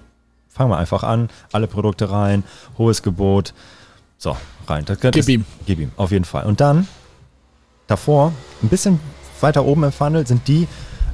fangen 0.49 0.71
wir 0.71 0.79
einfach 0.79 1.03
an, 1.03 1.29
alle 1.53 1.67
Produkte 1.67 2.11
rein, 2.11 2.45
hohes 2.79 3.03
Gebot, 3.03 3.55
so, 4.17 4.37
rein. 4.67 4.85
Das, 4.85 4.99
das, 4.99 5.13
Gib 5.13 5.29
ihm. 5.29 5.45
Gib 5.67 5.79
ihm, 5.79 5.93
auf 5.97 6.11
jeden 6.11 6.25
Fall. 6.25 6.45
Und 6.45 6.61
dann, 6.61 6.89
davor, 7.89 8.33
ein 8.63 8.69
bisschen 8.69 9.01
weiter 9.41 9.65
oben 9.65 9.83
im 9.83 9.93
Funnel 9.93 10.27
sind 10.27 10.47
die, 10.47 10.69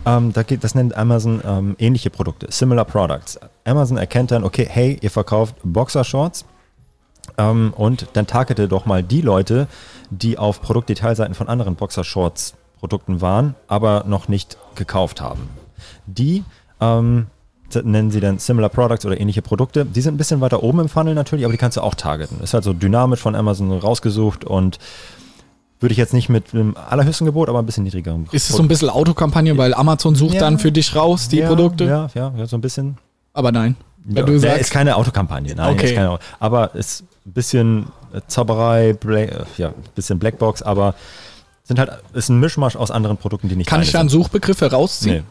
ähm, 0.04 0.34
da 0.34 0.42
geht, 0.42 0.62
das 0.62 0.74
nennt 0.74 0.94
Amazon 0.94 1.40
ähm, 1.46 1.76
ähnliche 1.78 2.10
Produkte, 2.10 2.48
similar 2.50 2.84
products. 2.84 3.38
Amazon 3.64 3.96
erkennt 3.96 4.30
dann, 4.30 4.44
okay, 4.44 4.66
hey, 4.68 4.98
ihr 5.00 5.10
verkauft 5.10 5.56
Boxershorts, 5.62 6.44
ähm, 7.38 7.72
und 7.76 8.08
dann 8.12 8.26
targete 8.26 8.68
doch 8.68 8.86
mal 8.86 9.02
die 9.02 9.20
Leute, 9.20 9.66
die 10.10 10.38
auf 10.38 10.60
Produktdetailseiten 10.60 11.34
von 11.34 11.48
anderen 11.48 11.76
Boxershorts-Produkten 11.76 13.20
waren, 13.20 13.54
aber 13.66 14.04
noch 14.06 14.28
nicht 14.28 14.58
gekauft 14.74 15.20
haben. 15.20 15.48
Die 16.06 16.44
ähm, 16.80 17.26
nennen 17.82 18.10
sie 18.10 18.20
dann 18.20 18.38
Similar 18.38 18.68
Products 18.68 19.04
oder 19.04 19.18
ähnliche 19.20 19.42
Produkte. 19.42 19.84
Die 19.84 20.00
sind 20.00 20.14
ein 20.14 20.18
bisschen 20.18 20.40
weiter 20.40 20.62
oben 20.62 20.80
im 20.80 20.88
Funnel 20.88 21.14
natürlich, 21.14 21.44
aber 21.44 21.52
die 21.52 21.58
kannst 21.58 21.76
du 21.76 21.80
auch 21.80 21.94
targeten. 21.94 22.40
Ist 22.40 22.54
halt 22.54 22.62
so 22.62 22.72
dynamisch 22.72 23.20
von 23.20 23.34
Amazon 23.34 23.72
rausgesucht 23.72 24.44
und 24.44 24.78
würde 25.84 25.92
ich 25.92 25.98
jetzt 25.98 26.14
nicht 26.14 26.30
mit 26.30 26.54
einem 26.54 26.74
allerhöchsten 26.88 27.26
Gebot, 27.26 27.50
aber 27.50 27.58
ein 27.58 27.66
bisschen 27.66 27.84
niedrigerem. 27.84 28.26
ist 28.32 28.48
es 28.48 28.56
so 28.56 28.62
ein 28.62 28.68
bisschen 28.68 28.88
Autokampagne, 28.88 29.56
weil 29.58 29.74
Amazon 29.74 30.14
sucht 30.14 30.34
Ja. 30.34 30.40
dann 30.40 30.58
für 30.58 30.72
dich 30.72 30.96
raus 30.96 31.28
die 31.28 31.38
ja, 31.40 31.46
Produkte? 31.46 31.84
Ja, 31.84 32.08
ja, 32.14 32.32
ja, 32.36 32.46
so 32.46 32.56
ein 32.56 32.62
bisschen. 32.62 32.96
Aber 33.34 33.52
nein. 33.52 33.76
Wenn 34.02 34.26
Ja, 34.26 34.38
sagst, 34.38 34.60
ist 34.62 34.70
keine 34.70 34.96
Autokampagne, 34.96 35.54
nein, 35.54 35.74
Okay. 35.74 35.86
ist 35.86 35.94
keine, 35.94 36.18
aber 36.40 36.74
ist 36.74 37.04
ein 37.26 37.32
bisschen 37.32 37.86
äh, 38.14 38.20
Zauberei, 38.26 38.94
Bla 38.94 39.18
äh, 39.18 39.44
ja, 39.58 39.68
ein 39.68 39.74
bisschen 39.94 40.18
Blackbox, 40.18 40.62
aber 40.62 40.94
sind 41.64 41.78
halt, 41.78 41.90
ist 42.14 42.30
ein 42.30 42.40
Mischmasch 42.40 42.76
aus 42.76 42.90
anderen 42.90 43.16
Produkten, 43.18 43.48
die 43.50 43.56
nicht 43.56 43.68
kann 43.68 43.82
ich 43.82 43.92
da 43.92 44.00
einen 44.00 44.08
sind. 44.08 44.22
Suchbegriff 44.22 44.60
herausziehen? 44.62 45.24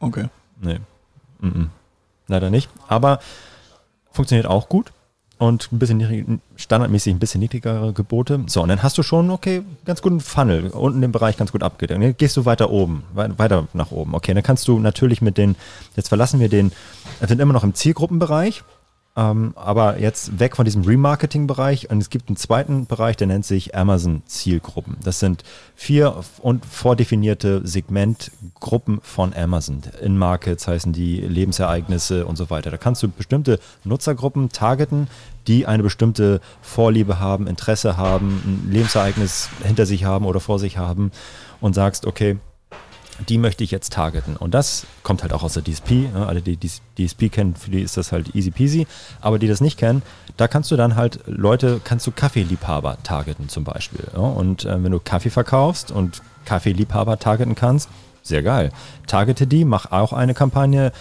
Okay. 0.00 0.26
Nee, 0.60 0.78
nee. 1.40 1.48
Mm 1.48 1.52
-mm. 1.52 1.66
Leider 2.28 2.50
nicht. 2.50 2.68
Aber 2.88 3.20
funktioniert 4.10 4.46
auch 4.46 4.68
gut. 4.68 4.92
Und 5.38 5.70
ein 5.72 5.78
bisschen 5.78 5.98
niedrig, 5.98 6.26
standardmäßig 6.56 7.14
ein 7.14 7.18
bisschen 7.18 7.40
niedrigere 7.40 7.92
Gebote. 7.92 8.40
So, 8.46 8.62
und 8.62 8.68
dann 8.68 8.82
hast 8.82 8.98
du 8.98 9.02
schon, 9.02 9.30
okay, 9.30 9.62
ganz 9.84 10.02
guten 10.02 10.20
Funnel, 10.20 10.68
unten 10.68 11.02
im 11.02 11.12
Bereich 11.12 11.36
ganz 11.36 11.52
gut 11.52 11.62
abgedeckt. 11.62 12.02
Dann 12.02 12.16
gehst 12.16 12.36
du 12.36 12.44
weiter 12.44 12.70
oben, 12.70 13.04
weiter 13.14 13.68
nach 13.72 13.92
oben. 13.92 14.14
Okay, 14.14 14.34
dann 14.34 14.42
kannst 14.42 14.66
du 14.68 14.78
natürlich 14.78 15.22
mit 15.22 15.38
den, 15.38 15.56
jetzt 15.96 16.08
verlassen 16.08 16.40
wir 16.40 16.48
den, 16.48 16.72
wir 17.20 17.28
sind 17.28 17.40
immer 17.40 17.52
noch 17.52 17.64
im 17.64 17.74
Zielgruppenbereich, 17.74 18.64
ähm, 19.18 19.52
aber 19.56 19.98
jetzt 19.98 20.38
weg 20.38 20.54
von 20.54 20.64
diesem 20.64 20.84
Remarketing-Bereich 20.84 21.90
und 21.90 22.00
es 22.00 22.08
gibt 22.08 22.28
einen 22.28 22.36
zweiten 22.36 22.86
Bereich, 22.86 23.16
der 23.16 23.26
nennt 23.26 23.44
sich 23.44 23.74
Amazon-Zielgruppen. 23.74 24.96
Das 25.02 25.18
sind 25.18 25.42
vier 25.74 26.22
und 26.40 26.64
vordefinierte 26.64 27.66
Segmentgruppen 27.66 29.00
von 29.02 29.34
Amazon. 29.34 29.82
In 30.00 30.16
Markets 30.16 30.68
heißen 30.68 30.92
die 30.92 31.16
Lebensereignisse 31.20 32.26
und 32.26 32.36
so 32.36 32.48
weiter. 32.48 32.70
Da 32.70 32.76
kannst 32.76 33.02
du 33.02 33.08
bestimmte 33.08 33.58
Nutzergruppen 33.82 34.50
targeten, 34.50 35.08
die 35.48 35.66
eine 35.66 35.82
bestimmte 35.82 36.40
Vorliebe 36.62 37.18
haben, 37.18 37.48
Interesse 37.48 37.96
haben, 37.96 38.40
ein 38.44 38.70
Lebensereignis 38.70 39.48
hinter 39.64 39.84
sich 39.84 40.04
haben 40.04 40.26
oder 40.26 40.38
vor 40.38 40.60
sich 40.60 40.78
haben 40.78 41.10
und 41.60 41.74
sagst, 41.74 42.06
okay, 42.06 42.38
die 43.28 43.38
möchte 43.38 43.64
ich 43.64 43.70
jetzt 43.70 43.92
targeten. 43.92 44.36
Und 44.36 44.54
das 44.54 44.86
kommt 45.02 45.22
halt 45.22 45.32
auch 45.32 45.42
aus 45.42 45.54
der 45.54 45.64
DSP. 45.64 46.12
Ne? 46.12 46.26
Alle, 46.26 46.40
die, 46.40 46.56
DSP 46.56 47.30
kennen, 47.30 47.56
für 47.56 47.70
die 47.70 47.80
ist 47.80 47.96
das 47.96 48.12
halt 48.12 48.34
easy 48.34 48.50
peasy. 48.50 48.86
Aber 49.20 49.38
die 49.38 49.48
das 49.48 49.60
nicht 49.60 49.78
kennen, 49.78 50.02
da 50.36 50.48
kannst 50.48 50.70
du 50.70 50.76
dann 50.76 50.96
halt 50.96 51.20
Leute, 51.26 51.80
kannst 51.82 52.06
du 52.06 52.12
Kaffeeliebhaber 52.12 52.98
targeten 53.02 53.48
zum 53.48 53.64
Beispiel. 53.64 54.04
Und 54.14 54.64
äh, 54.64 54.82
wenn 54.82 54.92
du 54.92 55.00
Kaffee 55.00 55.30
verkaufst 55.30 55.90
und 55.90 56.22
Kaffeeliebhaber 56.44 57.18
targeten 57.18 57.54
kannst, 57.54 57.88
sehr 58.22 58.42
geil. 58.42 58.70
Targete 59.06 59.46
die, 59.46 59.64
mach 59.64 59.90
auch 59.90 60.12
eine 60.12 60.34
Kampagne 60.34 60.92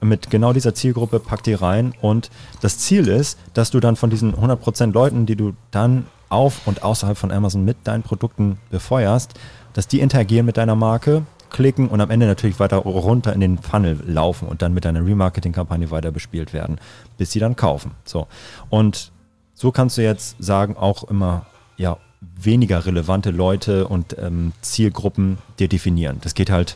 mit 0.00 0.30
genau 0.30 0.52
dieser 0.52 0.74
Zielgruppe, 0.74 1.18
pack 1.18 1.42
die 1.42 1.54
rein. 1.54 1.94
Und 2.00 2.30
das 2.60 2.78
Ziel 2.78 3.08
ist, 3.08 3.38
dass 3.54 3.70
du 3.70 3.80
dann 3.80 3.96
von 3.96 4.10
diesen 4.10 4.34
100% 4.34 4.92
Leuten, 4.92 5.26
die 5.26 5.36
du 5.36 5.54
dann 5.70 6.06
auf 6.28 6.66
und 6.66 6.82
außerhalb 6.82 7.16
von 7.16 7.30
Amazon 7.30 7.64
mit 7.64 7.76
deinen 7.84 8.02
Produkten 8.02 8.58
befeuerst, 8.70 9.34
dass 9.72 9.88
die 9.88 10.00
interagieren 10.00 10.46
mit 10.46 10.56
deiner 10.56 10.74
Marke, 10.74 11.22
klicken 11.54 11.86
und 11.86 12.00
am 12.00 12.10
Ende 12.10 12.26
natürlich 12.26 12.58
weiter 12.58 12.78
runter 12.78 13.32
in 13.32 13.40
den 13.40 13.58
Funnel 13.58 14.00
laufen 14.04 14.48
und 14.48 14.60
dann 14.60 14.74
mit 14.74 14.84
deiner 14.84 15.06
Remarketing-Kampagne 15.06 15.92
weiter 15.92 16.10
bespielt 16.10 16.52
werden, 16.52 16.78
bis 17.16 17.30
sie 17.30 17.38
dann 17.38 17.54
kaufen. 17.54 17.92
So. 18.04 18.26
Und 18.70 19.12
so 19.54 19.70
kannst 19.70 19.96
du 19.96 20.02
jetzt 20.02 20.34
sagen, 20.42 20.76
auch 20.76 21.04
immer, 21.04 21.46
ja, 21.76 21.96
weniger 22.36 22.86
relevante 22.86 23.30
Leute 23.30 23.86
und 23.86 24.16
ähm, 24.18 24.52
Zielgruppen 24.62 25.38
dir 25.60 25.68
definieren. 25.68 26.18
Das 26.22 26.34
geht 26.34 26.50
halt 26.50 26.74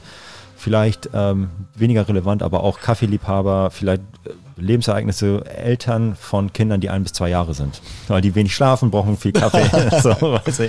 vielleicht 0.56 1.11
ähm, 1.12 1.50
weniger 1.75 2.06
relevant, 2.08 2.44
aber 2.44 2.62
auch 2.62 2.78
Kaffeeliebhaber, 2.78 3.70
vielleicht 3.73 4.02
äh, 4.25 4.30
Lebensereignisse, 4.61 5.44
Eltern 5.44 6.14
von 6.14 6.52
Kindern, 6.52 6.80
die 6.80 6.90
ein 6.90 7.02
bis 7.02 7.14
zwei 7.14 7.30
Jahre 7.30 7.54
sind. 7.54 7.80
Weil 8.06 8.20
die 8.20 8.37
wenig 8.37 8.54
schlafen, 8.54 8.92
brauchen 8.92 9.16
viel 9.16 9.32
Kaffee. 9.32 9.64
so, 10.02 10.11
weißt 10.11 10.61
du. 10.61 10.68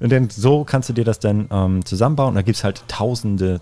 Und 0.00 0.12
dann 0.12 0.30
so 0.30 0.64
kannst 0.64 0.88
du 0.88 0.92
dir 0.92 1.04
das 1.04 1.18
dann 1.18 1.48
ähm, 1.50 1.84
zusammenbauen. 1.84 2.30
Und 2.30 2.34
da 2.36 2.42
gibt 2.42 2.56
es 2.56 2.64
halt 2.64 2.82
tausende 2.88 3.60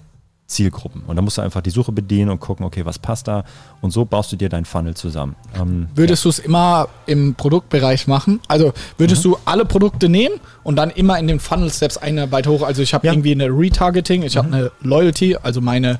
Zielgruppen. 0.53 1.03
Und 1.07 1.17
da 1.17 1.23
musst 1.23 1.39
du 1.39 1.43
einfach 1.43 1.63
die 1.63 1.71
Suche 1.71 1.93
bedienen 1.93 2.31
und 2.31 2.41
gucken, 2.41 2.65
okay, 2.65 2.85
was 2.85 2.99
passt 2.99 3.27
da? 3.27 3.45
Und 3.81 3.91
so 3.91 4.05
baust 4.05 4.33
du 4.33 4.37
dir 4.37 4.49
deinen 4.49 4.65
Funnel 4.65 4.95
zusammen. 4.95 5.35
Ähm, 5.59 5.89
würdest 5.95 6.25
ja. 6.25 6.25
du 6.25 6.29
es 6.31 6.39
immer 6.39 6.89
im 7.07 7.35
Produktbereich 7.35 8.07
machen? 8.07 8.41
Also 8.49 8.73
würdest 8.99 9.25
mhm. 9.25 9.31
du 9.31 9.39
alle 9.45 9.65
Produkte 9.65 10.09
nehmen 10.09 10.37
und 10.63 10.77
dann 10.77 10.91
immer 10.91 11.19
in 11.19 11.27
den 11.27 11.41
Funnel 11.41 11.71
Steps 11.71 11.97
eine 11.97 12.31
weiter 12.31 12.51
hoch? 12.51 12.63
Also 12.63 12.83
ich 12.83 12.93
habe 12.95 13.07
ja. 13.07 13.13
irgendwie 13.13 13.33
eine 13.33 13.47
Retargeting, 13.47 14.23
ich 14.23 14.35
mhm. 14.35 14.39
habe 14.39 14.53
eine 14.55 14.71
Loyalty, 14.83 15.37
also 15.37 15.61
meine, 15.61 15.99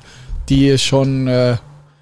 die 0.49 0.77
schon 0.77 1.27
äh, 1.27 1.57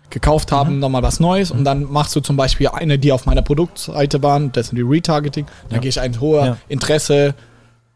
gekauft 0.09 0.51
haben, 0.51 0.75
mhm. 0.75 0.79
nochmal 0.79 1.03
was 1.03 1.19
Neues. 1.19 1.51
Und 1.51 1.61
mhm. 1.61 1.65
dann 1.65 1.83
machst 1.91 2.15
du 2.15 2.19
zum 2.19 2.35
Beispiel 2.35 2.67
eine, 2.67 3.00
die 3.00 3.11
auf 3.11 3.25
meiner 3.25 3.41
Produktseite 3.41 4.21
waren, 4.21 4.51
das 4.51 4.67
sind 4.67 4.75
die 4.75 4.83
Retargeting. 4.83 5.45
Dann 5.69 5.77
ja. 5.77 5.79
gehe 5.79 5.89
ich 5.89 6.00
ein 6.01 6.19
hoher 6.19 6.57
Interesse, 6.67 7.33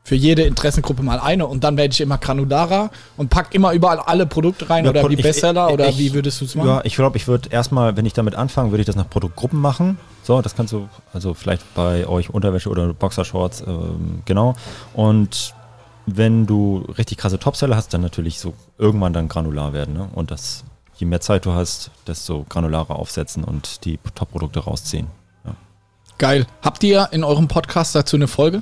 für 0.05 0.15
jede 0.15 0.43
Interessengruppe 0.43 1.01
mal 1.01 1.19
eine 1.19 1.47
und 1.47 1.63
dann 1.63 1.77
werde 1.77 1.91
ich 1.91 1.99
immer 1.99 2.19
granularer 2.19 2.91
und 3.17 3.31
pack 3.31 3.55
immer 3.55 3.73
überall 3.73 3.97
alle 3.97 4.27
Produkte 4.27 4.69
rein 4.69 4.85
ja, 4.85 4.91
oder 4.91 5.09
wie 5.09 5.15
Bestseller 5.15 5.67
ich, 5.67 5.73
oder 5.73 5.89
ich, 5.89 5.97
wie 5.97 6.13
würdest 6.13 6.39
du 6.39 6.45
es 6.45 6.53
machen? 6.53 6.67
Ja, 6.67 6.81
ich 6.83 6.95
glaube, 6.95 7.17
ich 7.17 7.27
würde 7.27 7.49
erstmal, 7.49 7.97
wenn 7.97 8.05
ich 8.05 8.13
damit 8.13 8.35
anfange, 8.35 8.69
würde 8.69 8.81
ich 8.81 8.85
das 8.85 8.95
nach 8.95 9.09
Produktgruppen 9.09 9.59
machen. 9.59 9.97
So, 10.21 10.39
das 10.43 10.55
kannst 10.55 10.73
du, 10.73 10.87
also 11.11 11.33
vielleicht 11.33 11.73
bei 11.73 12.07
euch 12.07 12.29
Unterwäsche 12.29 12.69
oder 12.69 12.93
Boxershorts, 12.93 13.61
ähm, 13.65 14.21
genau. 14.25 14.55
Und 14.93 15.55
wenn 16.05 16.45
du 16.45 16.85
richtig 16.99 17.17
krasse 17.17 17.39
Topseller 17.39 17.75
hast, 17.75 17.91
dann 17.91 18.01
natürlich 18.01 18.39
so 18.39 18.53
irgendwann 18.77 19.11
dann 19.11 19.27
granular 19.27 19.73
werden. 19.73 19.95
Ne? 19.95 20.07
Und 20.13 20.29
das, 20.29 20.65
je 20.97 21.07
mehr 21.07 21.21
Zeit 21.21 21.47
du 21.47 21.53
hast, 21.53 21.89
desto 22.05 22.45
granularer 22.47 22.95
aufsetzen 22.95 23.43
und 23.43 23.85
die 23.85 23.97
Top-Produkte 24.13 24.59
rausziehen. 24.59 25.07
Ja. 25.45 25.55
Geil. 26.19 26.45
Habt 26.61 26.83
ihr 26.83 27.09
in 27.11 27.23
eurem 27.23 27.47
Podcast 27.47 27.95
dazu 27.95 28.17
eine 28.17 28.27
Folge? 28.27 28.61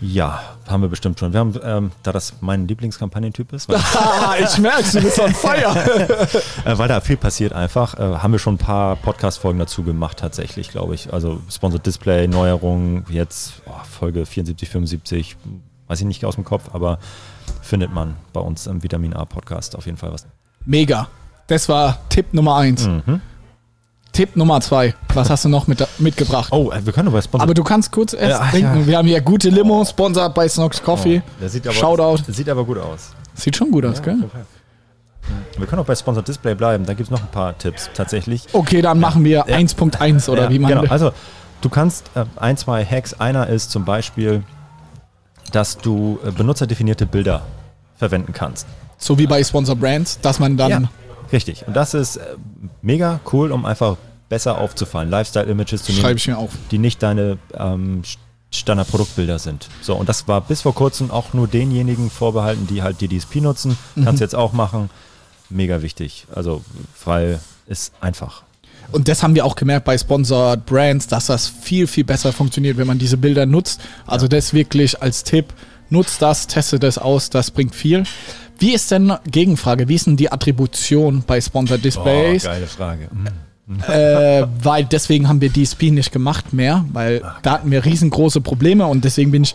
Ja, 0.00 0.40
haben 0.66 0.82
wir 0.82 0.88
bestimmt 0.88 1.18
schon. 1.18 1.32
Wir 1.32 1.40
haben, 1.40 1.54
ähm, 1.62 1.92
da 2.02 2.12
das 2.12 2.34
mein 2.40 2.66
Lieblingskampagnentyp 2.66 3.52
ist. 3.52 3.68
ich 4.40 4.58
merke, 4.58 4.90
du 4.92 5.02
bist 5.02 5.20
on 5.20 5.34
fire. 5.34 6.18
äh, 6.64 6.78
weil 6.78 6.88
da 6.88 7.00
viel 7.00 7.18
passiert 7.18 7.52
einfach, 7.52 7.98
äh, 7.98 8.18
haben 8.18 8.32
wir 8.32 8.38
schon 8.38 8.54
ein 8.54 8.58
paar 8.58 8.96
Podcast-Folgen 8.96 9.58
dazu 9.58 9.82
gemacht, 9.82 10.18
tatsächlich, 10.18 10.70
glaube 10.70 10.94
ich. 10.94 11.12
Also 11.12 11.40
Sponsored 11.50 11.84
Display, 11.84 12.28
Neuerungen, 12.28 13.04
jetzt 13.10 13.62
oh, 13.66 13.72
Folge 13.90 14.24
74, 14.24 14.68
75, 14.68 15.36
weiß 15.86 16.00
ich 16.00 16.06
nicht 16.06 16.24
aus 16.24 16.36
dem 16.36 16.44
Kopf, 16.44 16.70
aber 16.72 16.98
findet 17.60 17.92
man 17.92 18.16
bei 18.32 18.40
uns 18.40 18.66
im 18.66 18.82
Vitamin 18.82 19.12
A 19.12 19.26
Podcast 19.26 19.76
auf 19.76 19.84
jeden 19.86 19.98
Fall 19.98 20.12
was. 20.12 20.26
Mega. 20.64 21.08
Das 21.46 21.68
war 21.68 21.98
Tipp 22.08 22.32
Nummer 22.32 22.56
eins. 22.56 22.86
Mhm. 22.86 23.20
Tipp 24.12 24.36
Nummer 24.36 24.60
zwei. 24.60 24.94
Was 25.14 25.30
hast 25.30 25.44
du 25.44 25.48
noch 25.48 25.66
mit, 25.66 25.86
mitgebracht? 25.98 26.48
Oh, 26.52 26.70
äh, 26.70 26.84
wir 26.84 26.92
können 26.92 27.08
aber 27.08 27.22
Sponsor. 27.22 27.44
Aber 27.44 27.54
du 27.54 27.62
kannst 27.62 27.92
kurz 27.92 28.12
erst 28.12 28.40
ja, 28.40 28.50
trinken. 28.50 28.80
Ja. 28.80 28.86
Wir 28.86 28.98
haben 28.98 29.08
hier 29.08 29.20
gute 29.20 29.50
Limo, 29.50 29.84
sponsert 29.84 30.34
bei 30.34 30.48
Snox 30.48 30.82
Coffee. 30.82 31.22
Oh, 31.42 31.48
sieht 31.48 31.66
aber, 31.66 31.74
Shoutout. 31.74 32.22
Sieht 32.28 32.48
aber 32.48 32.64
gut 32.64 32.78
aus. 32.78 33.10
Sieht 33.34 33.56
schon 33.56 33.70
gut 33.70 33.84
aus, 33.84 33.98
ja, 33.98 34.04
gell? 34.04 34.30
Wir 35.56 35.66
können 35.66 35.82
auch 35.82 35.86
bei 35.86 35.94
Sponsored 35.94 36.26
Display 36.26 36.54
bleiben. 36.54 36.86
Da 36.86 36.94
gibt 36.94 37.08
es 37.08 37.10
noch 37.10 37.20
ein 37.20 37.30
paar 37.30 37.56
Tipps 37.56 37.90
tatsächlich. 37.94 38.46
Okay, 38.52 38.82
dann 38.82 38.98
machen 38.98 39.24
wir 39.24 39.46
1.1 39.46 40.28
oder 40.28 40.50
wie 40.50 40.58
man. 40.58 40.70
Genau, 40.70 40.90
also 40.90 41.12
du 41.60 41.68
kannst 41.68 42.10
äh, 42.14 42.24
ein, 42.36 42.56
zwei 42.56 42.84
Hacks. 42.84 43.14
Einer 43.14 43.46
ist 43.48 43.70
zum 43.70 43.84
Beispiel, 43.84 44.42
dass 45.52 45.76
du 45.78 46.18
äh, 46.24 46.30
benutzerdefinierte 46.30 47.06
Bilder 47.06 47.42
verwenden 47.96 48.32
kannst. 48.32 48.66
So 48.98 49.18
wie 49.18 49.26
bei 49.26 49.42
Sponsor 49.44 49.76
Brands, 49.76 50.18
dass 50.20 50.38
man 50.38 50.56
dann 50.56 50.88
Richtig. 51.32 51.66
Und 51.66 51.74
das 51.74 51.94
ist 51.94 52.16
äh, 52.16 52.36
mega 52.82 53.20
cool, 53.32 53.52
um 53.52 53.64
einfach 53.64 53.96
besser 54.28 54.58
aufzufallen. 54.58 55.10
Lifestyle-Images 55.10 55.82
zu 55.82 55.92
nehmen, 55.92 56.16
ich 56.16 56.28
mir 56.28 56.38
auf. 56.38 56.50
die 56.70 56.78
nicht 56.78 57.02
deine 57.02 57.38
ähm, 57.54 58.02
Standard-Produktbilder 58.52 59.38
sind. 59.38 59.68
So, 59.82 59.94
und 59.94 60.08
das 60.08 60.26
war 60.28 60.40
bis 60.40 60.62
vor 60.62 60.74
kurzem 60.74 61.10
auch 61.10 61.34
nur 61.34 61.48
denjenigen 61.48 62.10
vorbehalten, 62.10 62.66
die 62.66 62.82
halt 62.82 63.00
die 63.00 63.08
DSP 63.08 63.36
nutzen. 63.36 63.76
Mhm. 63.94 64.04
Kannst 64.04 64.20
jetzt 64.20 64.34
auch 64.34 64.52
machen. 64.52 64.90
Mega 65.50 65.82
wichtig. 65.82 66.26
Also, 66.34 66.62
weil 67.04 67.40
es 67.66 67.92
einfach. 68.00 68.42
Und 68.92 69.08
das 69.08 69.22
haben 69.22 69.34
wir 69.34 69.44
auch 69.44 69.54
gemerkt 69.54 69.84
bei 69.84 69.96
Sponsored 69.96 70.66
Brands, 70.66 71.06
dass 71.06 71.26
das 71.26 71.46
viel, 71.46 71.86
viel 71.86 72.04
besser 72.04 72.32
funktioniert, 72.32 72.76
wenn 72.76 72.86
man 72.86 72.98
diese 72.98 73.16
Bilder 73.16 73.46
nutzt. 73.46 73.80
Also 74.06 74.26
ja. 74.26 74.30
das 74.30 74.52
wirklich 74.52 75.00
als 75.00 75.22
Tipp, 75.22 75.52
nutzt 75.90 76.22
das, 76.22 76.46
teste 76.46 76.78
das 76.78 76.98
aus, 76.98 77.30
das 77.30 77.50
bringt 77.50 77.74
viel. 77.74 78.04
Wie 78.60 78.72
ist 78.74 78.90
denn, 78.90 79.12
Gegenfrage, 79.30 79.88
wie 79.88 79.94
ist 79.94 80.06
denn 80.06 80.16
die 80.16 80.30
Attribution 80.30 81.24
bei 81.26 81.40
Sponsored 81.40 81.84
Displays? 81.84 82.44
Oh, 82.44 82.48
geile 82.48 82.66
Frage. 82.66 83.08
Mhm. 83.10 83.80
Äh, 83.88 84.46
weil 84.62 84.84
deswegen 84.84 85.28
haben 85.28 85.40
wir 85.40 85.50
DSP 85.50 85.90
nicht 85.90 86.12
gemacht 86.12 86.52
mehr, 86.52 86.84
weil 86.92 87.22
Ach, 87.24 87.40
da 87.42 87.52
hatten 87.52 87.70
wir 87.70 87.84
riesengroße 87.84 88.40
Probleme 88.40 88.86
und 88.86 89.04
deswegen 89.04 89.30
bin 89.30 89.44
ich 89.44 89.54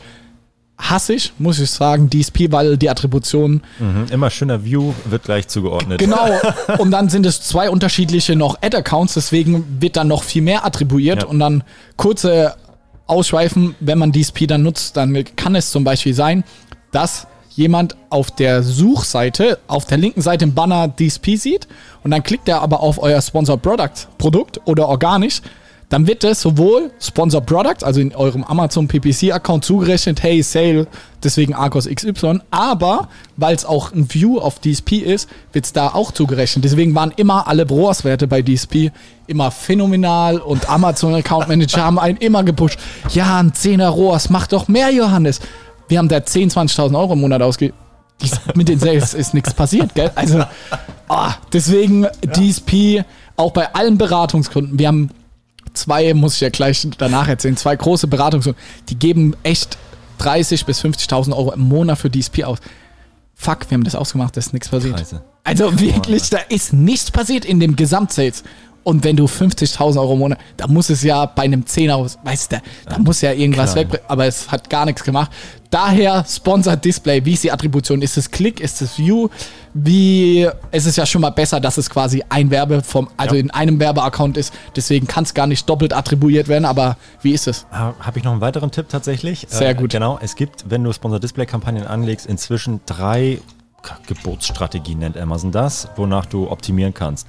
hassig, 0.78 1.34
muss 1.38 1.60
ich 1.60 1.70
sagen, 1.70 2.10
DSP, 2.10 2.52
weil 2.52 2.78
die 2.78 2.90
Attribution. 2.90 3.62
Mhm, 3.80 4.06
immer 4.12 4.30
schöner 4.30 4.64
View 4.64 4.94
wird 5.06 5.24
gleich 5.24 5.48
zugeordnet. 5.48 6.00
Genau. 6.00 6.28
Und 6.78 6.92
dann 6.92 7.10
sind 7.10 7.26
es 7.26 7.42
zwei 7.42 7.70
unterschiedliche 7.70 8.36
noch 8.36 8.62
Ad-Accounts, 8.62 9.14
deswegen 9.14 9.64
wird 9.80 9.96
dann 9.96 10.08
noch 10.08 10.24
viel 10.24 10.42
mehr 10.42 10.66
attribuiert 10.66 11.24
ja. 11.24 11.30
und 11.30 11.40
dann 11.40 11.64
kurze 11.96 12.56
Ausschweifen, 13.08 13.76
wenn 13.80 13.98
man 13.98 14.12
DSP 14.12 14.48
dann 14.48 14.64
nutzt, 14.64 14.98
dann 14.98 15.24
kann 15.36 15.56
es 15.56 15.72
zum 15.72 15.84
Beispiel 15.84 16.14
sein, 16.14 16.44
dass 16.92 17.28
jemand 17.56 17.96
auf 18.10 18.32
der 18.32 18.64
Suchseite, 18.64 19.60
auf 19.68 19.86
der 19.86 19.98
linken 19.98 20.22
Seite 20.22 20.46
im 20.46 20.54
Banner 20.54 20.88
DSP 20.88 21.36
sieht 21.38 21.68
und 22.04 22.12
dann 22.12 22.24
klickt 22.24 22.48
er 22.48 22.62
aber 22.62 22.82
auf 22.82 23.02
euer 23.02 23.22
Sponsor 23.22 23.58
Product 23.58 24.08
Produkt 24.18 24.62
oder 24.66 24.88
organisch, 24.88 25.42
dann 25.90 26.08
wird 26.08 26.24
es 26.24 26.42
sowohl 26.42 26.92
Sponsor 27.00 27.42
Product, 27.42 27.84
also 27.84 28.02
in 28.02 28.14
eurem 28.16 28.44
Amazon 28.44 28.88
PPC 28.88 29.32
Account 29.32 29.64
zugerechnet, 29.66 30.24
hey, 30.24 30.42
Sale, 30.42 30.88
deswegen 31.24 31.54
Argos 31.54 31.88
XY, 31.88 32.40
aber 32.50 33.08
weil 33.38 33.56
es 33.56 33.66
auch 33.66 33.94
ein 33.94 34.12
View 34.12 34.40
auf 34.40 34.60
DSP 34.60 34.94
ist, 34.94 35.30
wird 35.54 35.66
es 35.66 35.74
da 35.74 35.90
auch 35.90 36.12
zugerechnet. 36.12 36.66
Deswegen 36.66 36.96
waren 36.96 37.14
immer 37.16 37.48
alle 37.48 37.68
ROAS-Werte 37.68 38.28
bei 38.28 38.42
DSP 38.42 38.92
immer 39.28 39.52
phänomenal 39.52 40.40
und 40.40 40.70
Amazon 40.70 41.14
Account 41.14 41.48
Manager 41.48 41.84
haben 41.84 42.00
einen 42.00 42.18
immer 42.18 42.44
gepusht. 42.44 42.80
Ja, 43.14 43.40
ein 43.40 43.52
10er 43.52 43.90
ROAS, 43.90 44.30
mach 44.30 44.48
doch 44.48 44.68
mehr, 44.68 44.92
Johannes 44.92 45.40
wir 45.88 45.98
haben 45.98 46.10
da 46.10 46.18
10.000, 46.18 46.54
20.000 46.76 46.98
Euro 46.98 47.14
im 47.14 47.22
Monat 47.22 47.42
ausgegeben. 47.42 47.78
Mit 48.56 48.70
den 48.70 48.80
Sales 48.80 49.14
ist 49.14 49.34
nichts 49.34 49.54
passiert, 49.54 49.94
gell? 49.94 50.12
Also, 50.16 50.44
oh, 51.10 51.28
deswegen 51.52 52.04
ja. 52.04 52.10
DSP, 52.32 53.04
auch 53.36 53.52
bei 53.52 53.74
allen 53.74 53.98
Beratungskunden, 53.98 54.80
wir 54.80 54.88
haben 54.88 55.10
zwei, 55.74 56.14
muss 56.14 56.36
ich 56.36 56.42
ja 56.42 56.50
gleich 56.50 56.88
danach 56.98 57.28
erzählen, 57.28 57.58
zwei 57.58 57.76
große 57.76 58.08
Beratungs- 58.08 58.56
die 58.88 58.98
geben 58.98 59.36
echt 59.44 59.78
30.000 60.22 60.66
bis 60.66 60.82
50.000 60.82 61.36
Euro 61.36 61.52
im 61.52 61.62
Monat 61.62 61.98
für 61.98 62.10
DSP 62.10 62.46
aus. 62.46 62.60
Fuck, 63.36 63.70
wir 63.70 63.76
haben 63.76 63.84
das 63.84 63.96
ausgemacht, 63.96 64.38
da 64.38 64.40
ist 64.40 64.54
nichts 64.54 64.70
passiert. 64.70 64.98
Scheiße. 64.98 65.22
Also 65.44 65.80
wirklich, 65.80 66.30
da 66.30 66.38
ist 66.50 66.74
nichts 66.74 67.12
passiert 67.12 67.44
in 67.46 67.60
dem 67.60 67.76
Gesamtsales. 67.76 68.44
Und 68.86 69.04
wenn 69.04 69.16
du 69.18 69.26
50.000 69.26 70.00
Euro 70.00 70.14
im 70.14 70.20
Monat, 70.20 70.38
da 70.58 70.68
muss 70.68 70.92
es 70.92 71.02
ja 71.02 71.26
bei 71.26 71.42
einem 71.42 71.66
10 71.66 71.90
aus, 71.90 72.20
weißt 72.24 72.52
du, 72.52 72.62
da 72.88 73.00
muss 73.00 73.20
ja 73.22 73.32
irgendwas 73.32 73.72
klar. 73.74 73.84
wegbringen, 73.84 74.06
aber 74.08 74.28
es 74.28 74.52
hat 74.52 74.70
gar 74.70 74.86
nichts 74.86 75.04
gemacht. 75.04 75.32
Daher 75.72 76.24
Sponsored 76.26 76.86
Display, 76.86 77.26
wie 77.26 77.34
ist 77.34 77.44
die 77.44 77.52
Attribution? 77.52 78.04
Ist 78.04 78.16
es 78.16 78.30
Click, 78.30 78.60
ist 78.60 78.84
es 78.84 79.00
View? 79.00 79.28
Wie, 79.74 80.48
es 80.70 80.86
ist 80.86 80.98
ja 80.98 81.06
schon 81.08 81.22
mal 81.22 81.32
besser, 81.32 81.60
dass 81.60 81.80
es 81.80 81.90
quasi 81.90 82.24
ein 82.30 82.52
Werbe 82.52 82.84
vom, 82.84 83.10
also 83.18 83.34
Ja. 83.34 83.42
in 83.42 83.50
einem 83.50 83.80
Werbeaccount 83.80 84.38
ist, 84.38 84.54
deswegen 84.76 85.08
kann 85.08 85.24
es 85.24 85.34
gar 85.34 85.48
nicht 85.48 85.68
doppelt 85.68 85.92
attribuiert 85.92 86.48
werden, 86.48 86.66
aber 86.66 86.96
wie 87.24 87.32
ist 87.34 87.48
es? 87.48 87.66
Habe 87.72 88.20
ich 88.20 88.24
noch 88.24 88.34
einen 88.34 88.42
weiteren 88.42 88.70
Tipp 88.70 88.88
tatsächlich? 88.88 89.48
Sehr 89.50 89.74
gut. 89.74 89.90
Genau, 89.94 90.20
es 90.22 90.36
gibt, 90.36 90.70
wenn 90.70 90.84
du 90.84 90.94
Sponsor-Display-Kampagnen 90.94 91.88
anlegst, 91.88 92.28
inzwischen 92.28 92.82
drei 92.86 93.40
Geburtsstrategien, 94.08 95.00
nennt 95.00 95.18
Amazon 95.18 95.52
das, 95.52 95.88
wonach 95.96 96.26
du 96.28 96.50
optimieren 96.50 96.94
kannst. 96.94 97.28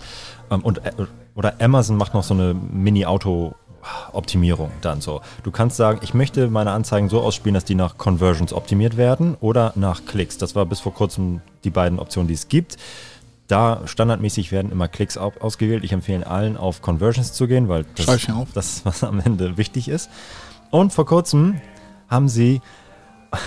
Ähm, 0.51 0.61
und, 0.63 0.79
äh, 0.85 0.93
oder 1.37 1.55
Amazon 1.61 1.97
macht 1.97 2.14
noch 2.14 2.25
so 2.25 2.35
eine 2.35 2.55
Mini-Auto-Optimierung 2.55 4.71
dann 4.81 5.00
so. 5.00 5.21
Du 5.43 5.50
kannst 5.50 5.76
sagen, 5.76 6.00
ich 6.02 6.14
möchte 6.14 6.49
meine 6.49 6.73
Anzeigen 6.73 7.09
so 7.09 7.21
ausspielen, 7.21 7.55
dass 7.55 7.64
die 7.64 7.75
nach 7.75 7.99
Conversions 7.99 8.52
optimiert 8.52 8.97
werden 8.97 9.37
oder 9.40 9.73
nach 9.76 10.05
Klicks. 10.07 10.38
Das 10.38 10.55
war 10.55 10.66
bis 10.66 10.81
vor 10.81 10.95
kurzem 10.95 11.40
die 11.64 11.71
beiden 11.71 11.99
Optionen, 11.99 12.28
die 12.28 12.35
es 12.35 12.49
gibt. 12.49 12.76
Da 13.49 13.83
standardmäßig 13.85 14.50
werden 14.50 14.73
immer 14.73 14.88
Klicks 14.88 15.16
au- 15.16 15.33
ausgewählt. 15.38 15.85
Ich 15.85 15.93
empfehle 15.93 16.26
allen, 16.26 16.57
auf 16.57 16.83
Conversions 16.83 17.33
zu 17.33 17.47
gehen, 17.47 17.69
weil 17.69 17.85
das, 17.95 18.28
auf. 18.31 18.49
das 18.55 18.85
was 18.85 19.05
am 19.05 19.21
Ende 19.21 19.57
wichtig 19.57 19.88
ist. 19.88 20.11
Und 20.71 20.93
vor 20.93 21.07
kurzem 21.07 21.61
haben 22.09 22.28
sie 22.28 22.61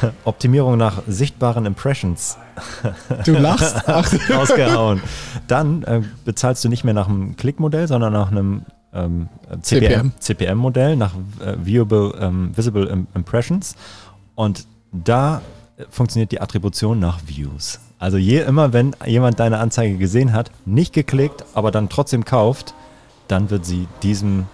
Optimierung 0.25 0.77
nach 0.77 1.01
sichtbaren 1.07 1.65
Impressions 1.65 2.37
Du 3.25 3.33
lachst? 3.33 3.75
Ach, 3.87 4.11
rausgehauen. 4.29 5.01
Dann 5.47 5.83
äh, 5.83 6.01
bezahlst 6.25 6.63
du 6.63 6.69
nicht 6.69 6.83
mehr 6.83 6.93
nach 6.93 7.07
einem 7.07 7.35
Klickmodell, 7.37 7.87
sondern 7.87 8.13
nach 8.13 8.31
einem 8.31 8.63
ähm, 8.93 9.29
CPM. 9.61 9.89
CPM, 9.89 10.11
CPM-Modell, 10.19 10.95
nach 10.95 11.13
äh, 11.45 11.55
Viewable, 11.63 12.13
ähm, 12.19 12.51
Visible 12.55 12.85
Im- 12.87 13.07
Impressions. 13.13 13.75
Und 14.35 14.65
da 14.91 15.41
äh, 15.77 15.83
funktioniert 15.89 16.31
die 16.31 16.41
Attribution 16.41 16.99
nach 16.99 17.19
Views. 17.25 17.79
Also 17.99 18.17
je 18.17 18.39
immer, 18.41 18.73
wenn 18.73 18.95
jemand 19.05 19.39
deine 19.39 19.59
Anzeige 19.59 19.97
gesehen 19.97 20.33
hat, 20.33 20.51
nicht 20.65 20.93
geklickt, 20.93 21.43
aber 21.53 21.69
dann 21.71 21.89
trotzdem 21.89 22.23
kauft, 22.25 22.73
dann 23.27 23.49
wird 23.49 23.65
sie 23.65 23.87
diesem 24.01 24.45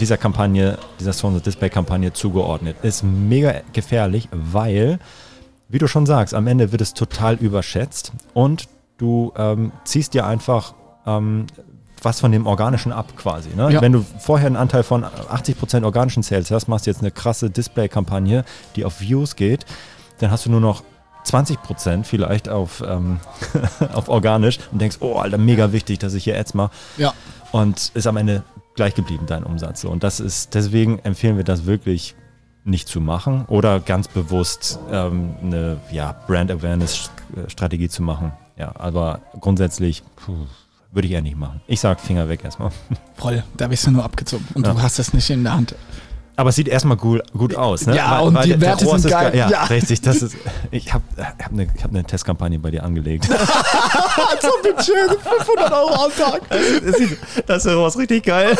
dieser 0.00 0.16
Kampagne, 0.16 0.78
dieser 1.00 1.12
Sponsored 1.12 1.46
Display 1.46 1.70
Kampagne 1.70 2.12
zugeordnet. 2.12 2.76
Ist 2.82 3.02
mega 3.02 3.54
gefährlich, 3.72 4.28
weil, 4.32 4.98
wie 5.68 5.78
du 5.78 5.88
schon 5.88 6.06
sagst, 6.06 6.34
am 6.34 6.46
Ende 6.46 6.72
wird 6.72 6.82
es 6.82 6.94
total 6.94 7.36
überschätzt 7.36 8.12
und 8.34 8.68
du 8.98 9.32
ähm, 9.36 9.72
ziehst 9.84 10.14
dir 10.14 10.26
einfach 10.26 10.74
ähm, 11.06 11.46
was 12.02 12.20
von 12.20 12.30
dem 12.30 12.46
Organischen 12.46 12.92
ab 12.92 13.16
quasi. 13.16 13.50
Ne? 13.56 13.72
Ja. 13.72 13.80
Wenn 13.80 13.92
du 13.92 14.04
vorher 14.18 14.46
einen 14.46 14.56
Anteil 14.56 14.82
von 14.82 15.04
80% 15.04 15.84
organischen 15.84 16.22
Sales 16.22 16.50
hast, 16.50 16.68
machst 16.68 16.86
du 16.86 16.90
jetzt 16.90 17.00
eine 17.00 17.10
krasse 17.10 17.50
Display-Kampagne, 17.50 18.44
die 18.76 18.84
auf 18.84 19.00
Views 19.00 19.36
geht, 19.36 19.66
dann 20.18 20.30
hast 20.30 20.46
du 20.46 20.50
nur 20.50 20.60
noch 20.60 20.82
20% 21.26 22.04
vielleicht 22.04 22.48
auf, 22.48 22.82
ähm, 22.86 23.18
auf 23.92 24.08
organisch 24.08 24.58
und 24.70 24.80
denkst, 24.80 24.98
oh, 25.00 25.16
Alter, 25.16 25.38
mega 25.38 25.72
wichtig, 25.72 25.98
dass 25.98 26.14
ich 26.14 26.24
hier 26.24 26.38
Ads 26.38 26.54
mache 26.54 26.70
ja. 26.96 27.12
und 27.52 27.90
ist 27.94 28.06
am 28.06 28.16
Ende 28.16 28.44
gleich 28.76 28.94
geblieben, 28.94 29.24
dein 29.26 29.42
Umsatz. 29.42 29.80
So. 29.80 29.90
Und 29.90 30.04
das 30.04 30.20
ist, 30.20 30.54
deswegen 30.54 30.98
empfehlen 31.00 31.36
wir 31.36 31.44
das 31.44 31.66
wirklich 31.66 32.14
nicht 32.64 32.88
zu 32.88 33.00
machen 33.00 33.44
oder 33.48 33.80
ganz 33.80 34.08
bewusst 34.08 34.78
ähm, 34.92 35.34
eine 35.42 35.78
ja, 35.90 36.14
Brand 36.26 36.50
Awareness 36.50 37.10
Strategie 37.48 37.88
zu 37.88 38.02
machen. 38.02 38.32
Ja, 38.58 38.72
aber 38.76 39.20
grundsätzlich 39.40 40.02
puh, 40.16 40.34
würde 40.92 41.06
ich 41.08 41.12
eher 41.14 41.22
nicht 41.22 41.36
machen. 41.36 41.60
Ich 41.66 41.80
sag 41.80 42.00
Finger 42.00 42.28
weg 42.28 42.42
erstmal. 42.44 42.70
Voll, 43.14 43.44
da 43.56 43.68
bist 43.68 43.86
du 43.86 43.90
nur 43.92 44.04
abgezogen 44.04 44.46
und 44.54 44.66
Ja. 44.66 44.72
du 44.74 44.82
hast 44.82 44.98
es 44.98 45.12
nicht 45.12 45.30
in 45.30 45.44
der 45.44 45.52
Hand. 45.54 45.74
Aber 46.38 46.50
es 46.50 46.56
sieht 46.56 46.68
erstmal 46.68 46.98
gut, 46.98 47.22
gut 47.32 47.54
aus, 47.56 47.86
ne? 47.86 47.96
Ja, 47.96 48.18
und 48.20 48.34
die 48.44 48.48
der- 48.50 48.58
der 48.58 48.68
Werte 48.68 48.84
sind 48.86 48.96
ist 48.96 49.10
geil. 49.10 49.34
Ja, 49.34 49.48
Ja. 49.48 49.64
richtig. 49.64 50.02
Das 50.02 50.20
ist, 50.20 50.36
ich 50.70 50.92
habe 50.92 51.02
hab 51.18 51.50
eine 51.50 51.66
hab 51.82 51.92
ne 51.92 52.04
Testkampagne 52.04 52.58
bei 52.58 52.70
dir 52.70 52.84
angelegt. 52.84 53.26
So 54.40 54.50
Budget, 54.62 55.20
500 55.22 55.72
Euro 55.72 56.04
am 56.04 56.12
Tag. 56.12 56.42
das, 56.48 56.96
sieht, 56.96 57.18
das 57.46 57.64
ist 57.66 57.98
richtig 57.98 58.24
geil. 58.24 58.56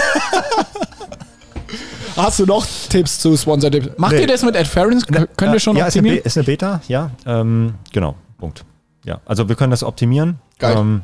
Hast 2.16 2.38
du 2.38 2.46
noch 2.46 2.66
Tipps 2.88 3.18
zu 3.18 3.36
Sponsor 3.36 3.70
Tipps? 3.70 3.88
Macht 3.98 4.12
Nee. 4.12 4.22
ihr 4.22 4.26
das 4.26 4.42
mit 4.42 4.56
Adference? 4.56 5.06
Können 5.06 5.52
wir 5.52 5.60
schon 5.60 5.76
ja, 5.76 5.86
ist 5.86 5.96
eine, 5.96 6.00
optimieren? 6.00 6.16
Be 6.22 6.26
ist 6.26 6.36
eine 6.38 6.44
Beta, 6.44 6.80
ja. 6.88 7.10
Ähm, 7.26 7.74
genau, 7.92 8.14
Punkt. 8.38 8.64
Ja, 9.04 9.20
also 9.26 9.48
wir 9.48 9.56
können 9.56 9.70
das 9.70 9.82
optimieren. 9.82 10.38
Geil. 10.58 10.76
Ähm, 10.76 11.02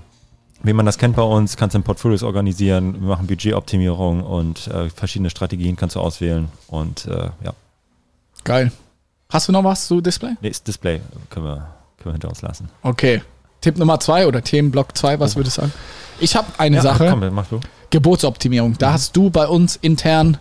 wie 0.63 0.73
man 0.73 0.87
das 0.87 0.97
kennt 0.97 1.17
bei 1.17 1.23
uns, 1.23 1.57
kannst 1.57 1.75
du 1.75 1.79
in 1.79 1.83
Portfolios 1.83 2.23
organisieren, 2.23 2.95
wir 3.01 3.09
machen 3.09 3.27
Budgetoptimierung 3.27 4.23
und 4.23 4.69
äh, 4.69 4.89
verschiedene 4.91 5.29
Strategien 5.29 5.77
kannst 5.77 5.97
du 5.97 6.01
auswählen 6.01 6.49
und 6.69 7.07
äh, 7.07 7.31
ja, 7.45 7.53
Geil. 8.45 8.73
Hast 9.29 9.49
du 9.49 9.53
noch 9.53 9.65
was 9.65 9.87
zu 9.87 10.01
Display? 10.01 10.35
nee, 10.41 10.53
Display 10.67 11.01
können 11.31 11.47
wir, 11.47 11.57
können 11.99 12.05
wir 12.05 12.13
hinter 12.13 12.29
uns 12.29 12.43
lassen. 12.43 12.69
Okay. 12.83 13.23
Tipp 13.63 13.79
Nummer 13.79 13.99
zwei 14.01 14.27
oder 14.27 14.43
Themenblock 14.43 14.97
zwei, 14.97 15.19
was 15.19 15.37
würdest 15.37 15.57
du 15.57 15.61
sagen? 15.63 15.73
Ich 16.21 16.37
habe 16.37 16.47
eine 16.59 16.77
ja, 16.77 16.83
Sache, 16.83 17.09
komm, 17.11 17.25
mach 17.33 17.47
du. 17.47 17.61
Geburtsoptimierung. 17.91 18.77
Da 18.79 18.93
hast 18.93 19.17
du 19.17 19.31
bei 19.31 19.47
uns 19.47 19.77
intern 19.77 20.37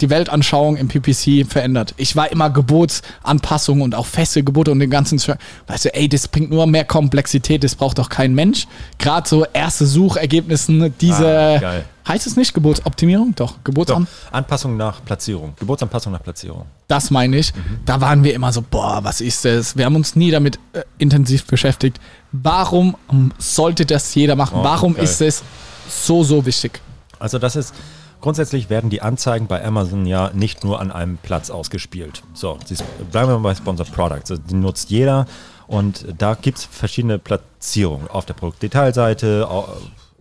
die 0.00 0.10
Weltanschauung 0.10 0.76
im 0.76 0.88
PPC 0.88 1.46
verändert. 1.50 1.94
Ich 1.96 2.16
war 2.16 2.30
immer 2.30 2.50
Geburtsanpassung 2.50 3.80
und 3.80 3.94
auch 3.94 4.06
feste 4.06 4.42
Gebote 4.42 4.70
und 4.70 4.78
den 4.80 4.90
ganzen 4.90 5.18
Schwe- 5.18 5.38
Weißt 5.68 5.86
du, 5.86 5.94
ey, 5.94 6.08
das 6.08 6.28
bringt 6.28 6.50
nur 6.50 6.66
mehr 6.66 6.84
Komplexität, 6.84 7.64
das 7.64 7.74
braucht 7.74 7.98
doch 7.98 8.10
kein 8.10 8.34
Mensch. 8.34 8.66
Gerade 8.98 9.26
so 9.26 9.46
erste 9.52 9.86
Suchergebnissen, 9.86 10.94
diese. 11.00 11.60
Ah. 11.62 11.80
Heißt 12.08 12.26
es 12.26 12.36
nicht 12.36 12.54
Geburtsoptimierung? 12.54 13.34
Doch, 13.34 13.52
Doch, 13.52 13.64
Geburtsan. 13.64 14.06
Anpassung 14.30 14.76
nach 14.76 15.04
Platzierung. 15.04 15.54
Geburtsanpassung 15.58 16.12
nach 16.12 16.22
Platzierung. 16.22 16.66
Das 16.88 17.10
meine 17.10 17.36
ich. 17.38 17.52
Da 17.84 18.00
waren 18.00 18.22
wir 18.24 18.34
immer 18.34 18.52
so, 18.52 18.62
boah, 18.62 19.00
was 19.02 19.20
ist 19.20 19.44
das? 19.44 19.76
Wir 19.76 19.84
haben 19.86 19.96
uns 19.96 20.14
nie 20.16 20.30
damit 20.30 20.58
äh, 20.72 20.82
intensiv 20.98 21.46
beschäftigt. 21.46 21.98
Warum 22.32 22.96
sollte 23.38 23.86
das 23.86 24.14
jeder 24.14 24.36
machen? 24.36 24.58
Oh, 24.60 24.64
Warum 24.64 24.94
geil. 24.94 25.04
ist 25.04 25.20
es 25.20 25.42
so, 25.88 26.22
so 26.22 26.46
wichtig? 26.46 26.80
Also 27.18 27.38
das 27.38 27.56
ist, 27.56 27.74
grundsätzlich 28.20 28.70
werden 28.70 28.90
die 28.90 29.02
Anzeigen 29.02 29.46
bei 29.46 29.64
Amazon 29.64 30.06
ja 30.06 30.30
nicht 30.32 30.62
nur 30.64 30.80
an 30.80 30.92
einem 30.92 31.16
Platz 31.16 31.50
ausgespielt. 31.50 32.22
So, 32.34 32.58
sie- 32.66 32.76
bleiben 33.10 33.30
wir 33.30 33.38
bei 33.38 33.54
Sponsored 33.54 33.92
Products. 33.92 34.30
Also 34.30 34.42
die 34.48 34.54
nutzt 34.54 34.90
jeder 34.90 35.26
und 35.66 36.04
da 36.18 36.34
gibt 36.34 36.58
es 36.58 36.64
verschiedene 36.64 37.18
Platzierungen 37.18 38.06
auf 38.08 38.26
der 38.26 38.34
Produktdetailseite, 38.34 39.48
au- 39.50 39.68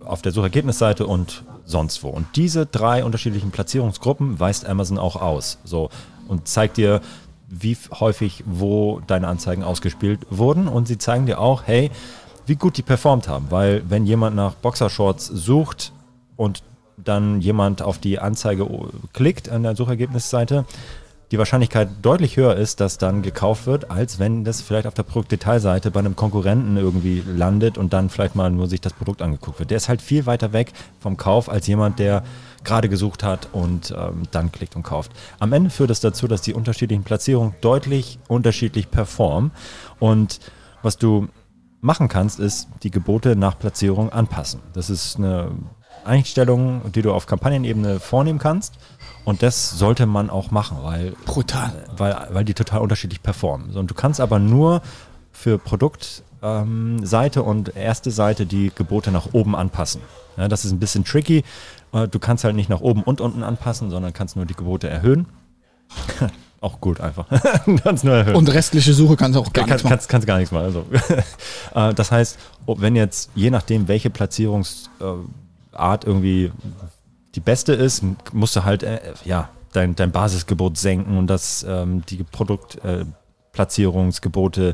auf 0.03 0.21
der 0.21 0.31
Suchergebnisseite 0.31 1.05
und 1.05 1.43
sonst 1.65 2.03
wo. 2.03 2.09
Und 2.09 2.27
diese 2.35 2.65
drei 2.65 3.03
unterschiedlichen 3.03 3.51
Platzierungsgruppen 3.51 4.39
weist 4.39 4.65
Amazon 4.65 4.97
auch 4.97 5.15
aus. 5.15 5.57
So, 5.63 5.89
und 6.27 6.47
zeigt 6.47 6.77
dir, 6.77 7.01
wie 7.47 7.77
häufig 7.99 8.43
wo 8.45 9.01
deine 9.07 9.27
Anzeigen 9.27 9.63
ausgespielt 9.63 10.25
wurden. 10.29 10.67
Und 10.67 10.87
sie 10.87 10.97
zeigen 10.97 11.25
dir 11.25 11.39
auch, 11.39 11.63
hey, 11.65 11.91
wie 12.45 12.55
gut 12.55 12.77
die 12.77 12.81
performt 12.81 13.27
haben. 13.27 13.47
Weil 13.49 13.83
wenn 13.89 14.05
jemand 14.05 14.35
nach 14.35 14.53
Boxershorts 14.53 15.27
sucht 15.27 15.91
und 16.35 16.63
dann 16.97 17.41
jemand 17.41 17.81
auf 17.81 17.97
die 17.97 18.19
Anzeige 18.19 18.67
klickt 19.13 19.49
an 19.49 19.63
der 19.63 19.75
Suchergebnisseite, 19.75 20.65
die 21.31 21.37
Wahrscheinlichkeit 21.37 21.89
deutlich 22.01 22.37
höher 22.37 22.55
ist, 22.55 22.79
dass 22.79 22.97
dann 22.97 23.21
gekauft 23.21 23.65
wird, 23.65 23.89
als 23.89 24.19
wenn 24.19 24.43
das 24.43 24.61
vielleicht 24.61 24.87
auf 24.87 24.93
der 24.93 25.03
Produktdetailseite 25.03 25.91
bei 25.91 25.99
einem 25.99 26.15
Konkurrenten 26.15 26.77
irgendwie 26.77 27.23
landet 27.25 27.77
und 27.77 27.93
dann 27.93 28.09
vielleicht 28.09 28.35
mal 28.35 28.51
nur 28.51 28.67
sich 28.67 28.81
das 28.81 28.93
Produkt 28.93 29.21
angeguckt 29.21 29.59
wird. 29.59 29.71
Der 29.71 29.77
ist 29.77 29.89
halt 29.89 30.01
viel 30.01 30.25
weiter 30.25 30.53
weg 30.53 30.71
vom 30.99 31.17
Kauf 31.17 31.49
als 31.49 31.67
jemand, 31.67 31.99
der 31.99 32.23
gerade 32.63 32.89
gesucht 32.89 33.23
hat 33.23 33.49
und 33.51 33.93
ähm, 33.97 34.23
dann 34.31 34.51
klickt 34.51 34.75
und 34.75 34.83
kauft. 34.83 35.11
Am 35.39 35.53
Ende 35.53 35.69
führt 35.69 35.89
es 35.89 35.99
dazu, 35.99 36.27
dass 36.27 36.41
die 36.41 36.53
unterschiedlichen 36.53 37.03
Platzierungen 37.03 37.55
deutlich 37.61 38.19
unterschiedlich 38.27 38.91
performen 38.91 39.51
und 39.99 40.39
was 40.81 40.97
du 40.97 41.27
machen 41.81 42.07
kannst, 42.07 42.39
ist 42.39 42.67
die 42.83 42.91
Gebote 42.91 43.35
nach 43.35 43.57
Platzierung 43.57 44.11
anpassen. 44.11 44.61
Das 44.73 44.89
ist 44.89 45.17
eine 45.17 45.51
Einstellung, 46.03 46.91
die 46.91 47.01
du 47.01 47.13
auf 47.13 47.25
Kampagnenebene 47.25 47.99
vornehmen 47.99 48.39
kannst. 48.39 48.75
Und 49.25 49.41
das 49.41 49.71
sollte 49.71 50.05
man 50.05 50.29
auch 50.29 50.51
machen, 50.51 50.77
weil, 50.81 51.13
Brutal. 51.25 51.73
weil, 51.97 52.15
weil 52.31 52.45
die 52.45 52.53
total 52.53 52.81
unterschiedlich 52.81 53.21
performen. 53.23 53.75
Und 53.75 53.89
du 53.89 53.95
kannst 53.95 54.21
aber 54.21 54.37
nur 54.39 54.81
für 55.31 55.57
Produktseite 55.57 57.39
ähm, 57.39 57.45
und 57.45 57.75
erste 57.75 58.11
Seite 58.11 58.45
die 58.45 58.71
Gebote 58.73 59.11
nach 59.11 59.33
oben 59.33 59.55
anpassen. 59.55 60.01
Ja, 60.37 60.47
das 60.47 60.63
ist 60.63 60.71
ein 60.71 60.79
bisschen 60.79 61.03
tricky. 61.03 61.43
Äh, 61.91 62.07
Du 62.07 62.19
kannst 62.19 62.43
halt 62.43 62.55
nicht 62.55 62.69
nach 62.69 62.81
oben 62.81 63.01
und 63.03 63.19
unten 63.19 63.43
anpassen, 63.43 63.89
sondern 63.89 64.13
kannst 64.13 64.35
nur 64.35 64.45
die 64.45 64.53
Gebote 64.53 64.87
erhöhen. 64.87 65.25
auch 66.61 66.79
gut 66.79 67.01
einfach. 67.01 67.25
kannst 67.83 68.03
nur 68.03 68.15
erhöhen. 68.15 68.35
Und 68.35 68.53
restliche 68.53 68.93
Suche 68.93 69.15
kannst 69.15 69.35
du 69.35 69.39
auch 69.41 69.53
gar 69.53 69.63
Kann, 69.65 69.71
nichts 69.71 69.83
machen. 69.83 69.91
kannst, 69.91 70.09
kannst 70.09 70.27
gar 70.27 70.37
nichts 70.37 70.51
machen. 70.51 70.65
Also. 70.65 70.85
Äh, 71.73 71.93
das 71.93 72.11
heißt, 72.11 72.37
wenn 72.67 72.95
jetzt, 72.95 73.31
je 73.35 73.49
nachdem, 73.49 73.87
welche 73.89 74.09
Platzierungsart 74.09 76.05
irgendwie 76.05 76.51
die 77.35 77.41
beste 77.41 77.73
ist, 77.73 78.03
musst 78.33 78.55
du 78.55 78.63
halt, 78.63 78.83
äh, 78.83 78.99
ja, 79.25 79.49
dein, 79.73 79.95
dein 79.95 80.11
Basisgebot 80.11 80.77
senken 80.77 81.17
und 81.17 81.27
das, 81.27 81.65
ähm, 81.67 82.03
die 82.07 82.23
Produktplatzierungsgebote 82.23 84.69
äh, 84.69 84.73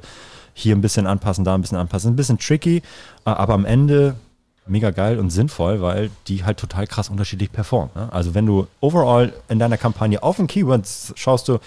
hier 0.54 0.76
ein 0.76 0.82
bisschen 0.82 1.08
anpassen, 1.08 1.43
da 1.43 1.56
ein 1.56 1.62
bisschen 1.62 1.78
anpassen. 1.78 2.13
Ein 2.13 2.15
bisschen 2.15 2.38
tricky, 2.38 2.84
aber 3.24 3.54
am 3.54 3.65
Ende 3.65 4.15
mega 4.67 4.91
geil 4.91 5.17
und 5.19 5.32
sinnvoll, 5.32 5.82
weil 5.82 6.12
die 6.28 6.43
halt 6.43 6.58
total 6.58 6.86
krass 6.88 7.10
unterschiedlich 7.10 7.52
performen. 7.52 7.89
Ne? 7.95 8.13
Also 8.13 8.36
wenn 8.36 8.45
du 8.45 8.67
overall 8.80 9.34
in 9.50 9.60
deiner 9.60 9.78
Kampagne 9.78 10.21
auf 10.21 10.38
ein 10.39 10.47
Keyword 10.47 10.88
schaust 11.15 11.47
du, 11.47 11.58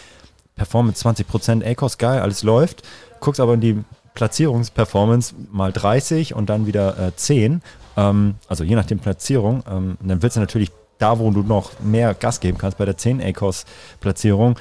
Performance 0.55 1.05
20%, 1.07 1.69
ACOS 1.69 1.99
geil, 1.99 2.21
alles 2.21 2.45
läuft, 2.45 2.85
guckst 3.19 3.41
aber 3.41 3.55
in 3.55 3.61
die 3.61 3.83
Platzierungsperformance 4.15 5.35
mal 5.51 5.73
30 5.73 6.35
und 6.35 6.49
dann 6.49 6.67
wieder 6.67 6.97
äh, 6.97 7.17
10, 7.17 7.61
ähm, 7.97 8.37
also 8.47 8.63
je 8.63 8.77
nach 8.77 8.87
der 8.87 8.95
Platzierung, 8.97 9.65
ähm, 9.69 9.99
dann 10.01 10.23
willst 10.23 10.37
du 10.37 10.41
natürlich 10.41 10.71
da, 10.99 11.19
wo 11.19 11.31
du 11.31 11.43
noch 11.43 11.73
mehr 11.81 12.15
Gas 12.15 12.41
geben 12.41 12.59
kannst, 12.59 12.79
bei 12.79 12.85
der 12.85 12.97
10 12.97 13.21
ACOS-Platzierung, 13.21 14.59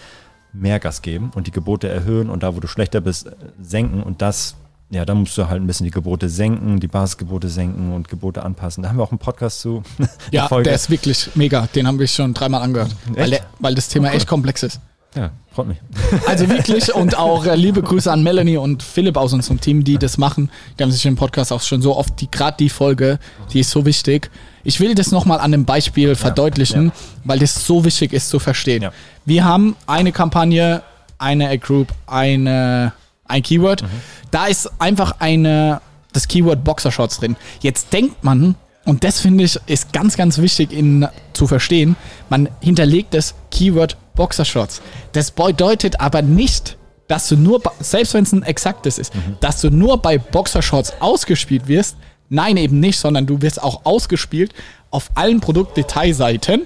mehr 0.53 0.79
Gas 0.79 1.01
geben 1.01 1.31
und 1.35 1.47
die 1.47 1.51
Gebote 1.51 1.89
erhöhen 1.89 2.29
und 2.29 2.43
da, 2.43 2.55
wo 2.55 2.59
du 2.59 2.67
schlechter 2.67 3.01
bist, 3.01 3.29
senken 3.61 4.03
und 4.03 4.21
das, 4.21 4.55
ja, 4.89 5.05
da 5.05 5.15
musst 5.15 5.37
du 5.37 5.47
halt 5.47 5.61
ein 5.61 5.67
bisschen 5.67 5.85
die 5.85 5.91
Gebote 5.91 6.29
senken, 6.29 6.79
die 6.79 6.87
Basisgebote 6.87 7.49
senken 7.49 7.93
und 7.93 8.07
Gebote 8.07 8.43
anpassen. 8.43 8.83
Da 8.83 8.89
haben 8.89 8.97
wir 8.97 9.03
auch 9.03 9.11
einen 9.11 9.19
Podcast 9.19 9.61
zu. 9.61 9.81
ja, 10.31 10.47
Folge. 10.47 10.65
der 10.65 10.75
ist 10.75 10.89
wirklich 10.89 11.31
mega. 11.35 11.67
Den 11.73 11.87
haben 11.87 11.97
wir 11.97 12.07
schon 12.07 12.33
dreimal 12.33 12.61
angehört, 12.61 12.95
weil, 13.07 13.31
der, 13.31 13.41
weil, 13.59 13.73
das 13.73 13.87
Thema 13.87 14.09
oh, 14.11 14.15
echt 14.15 14.27
komplex 14.27 14.61
ist. 14.61 14.79
Ja, 15.15 15.31
freut 15.51 15.67
mich. 15.67 15.77
Also 16.27 16.49
wirklich 16.49 16.93
und 16.93 17.17
auch 17.17 17.45
äh, 17.45 17.55
liebe 17.55 17.81
Grüße 17.81 18.11
an 18.11 18.23
Melanie 18.23 18.57
und 18.57 18.83
Philipp 18.83 19.17
aus 19.17 19.33
unserem 19.33 19.59
Team, 19.59 19.83
die 19.83 19.97
das 19.97 20.17
machen. 20.17 20.49
Die 20.77 20.83
haben 20.83 20.91
sich 20.91 21.05
im 21.05 21.15
Podcast 21.15 21.51
auch 21.51 21.61
schon 21.61 21.81
so 21.81 21.95
oft, 21.95 22.19
die 22.21 22.29
gerade 22.29 22.57
die 22.57 22.69
Folge, 22.69 23.19
die 23.51 23.59
ist 23.59 23.71
so 23.71 23.85
wichtig. 23.85 24.29
Ich 24.63 24.79
will 24.79 24.95
das 24.95 25.11
nochmal 25.11 25.39
an 25.39 25.53
einem 25.53 25.65
Beispiel 25.65 26.15
verdeutlichen, 26.15 26.85
ja, 26.85 26.89
ja. 26.89 27.21
weil 27.25 27.39
das 27.39 27.65
so 27.65 27.83
wichtig 27.83 28.13
ist 28.13 28.29
zu 28.29 28.39
verstehen. 28.39 28.83
Ja. 28.83 28.91
Wir 29.25 29.43
haben 29.43 29.75
eine 29.87 30.11
Kampagne, 30.11 30.83
eine 31.17 31.47
Ad 31.47 31.57
Group, 31.57 31.89
eine, 32.07 32.93
ein 33.25 33.43
Keyword. 33.43 33.83
Mhm. 33.83 33.87
Da 34.31 34.47
ist 34.47 34.71
einfach 34.79 35.15
eine, 35.19 35.81
das 36.13 36.27
Keyword 36.27 36.63
Boxershorts 36.63 37.19
drin. 37.19 37.35
Jetzt 37.61 37.91
denkt 37.91 38.23
man, 38.23 38.55
und 38.85 39.03
das 39.03 39.19
finde 39.19 39.43
ich 39.43 39.59
ist 39.65 39.93
ganz, 39.93 40.17
ganz 40.17 40.37
wichtig 40.37 40.73
in, 40.73 41.07
zu 41.33 41.47
verstehen, 41.47 41.95
man 42.29 42.49
hinterlegt 42.59 43.13
das 43.13 43.33
Keyword 43.51 43.97
Boxershorts. 44.15 44.81
Das 45.13 45.31
bedeutet 45.31 45.99
aber 45.99 46.21
nicht, 46.21 46.77
dass 47.07 47.27
du 47.27 47.37
nur, 47.37 47.61
selbst 47.79 48.13
wenn 48.13 48.23
es 48.23 48.31
ein 48.31 48.43
exaktes 48.43 48.97
ist, 48.97 49.15
mhm. 49.15 49.37
dass 49.39 49.61
du 49.61 49.69
nur 49.69 50.01
bei 50.01 50.17
Boxershorts 50.17 50.93
ausgespielt 50.99 51.67
wirst, 51.67 51.97
Nein, 52.29 52.57
eben 52.57 52.79
nicht, 52.79 52.99
sondern 52.99 53.25
du 53.25 53.41
wirst 53.41 53.61
auch 53.61 53.85
ausgespielt 53.85 54.53
auf 54.91 55.11
allen 55.15 55.39
Produktdetailseiten 55.39 56.63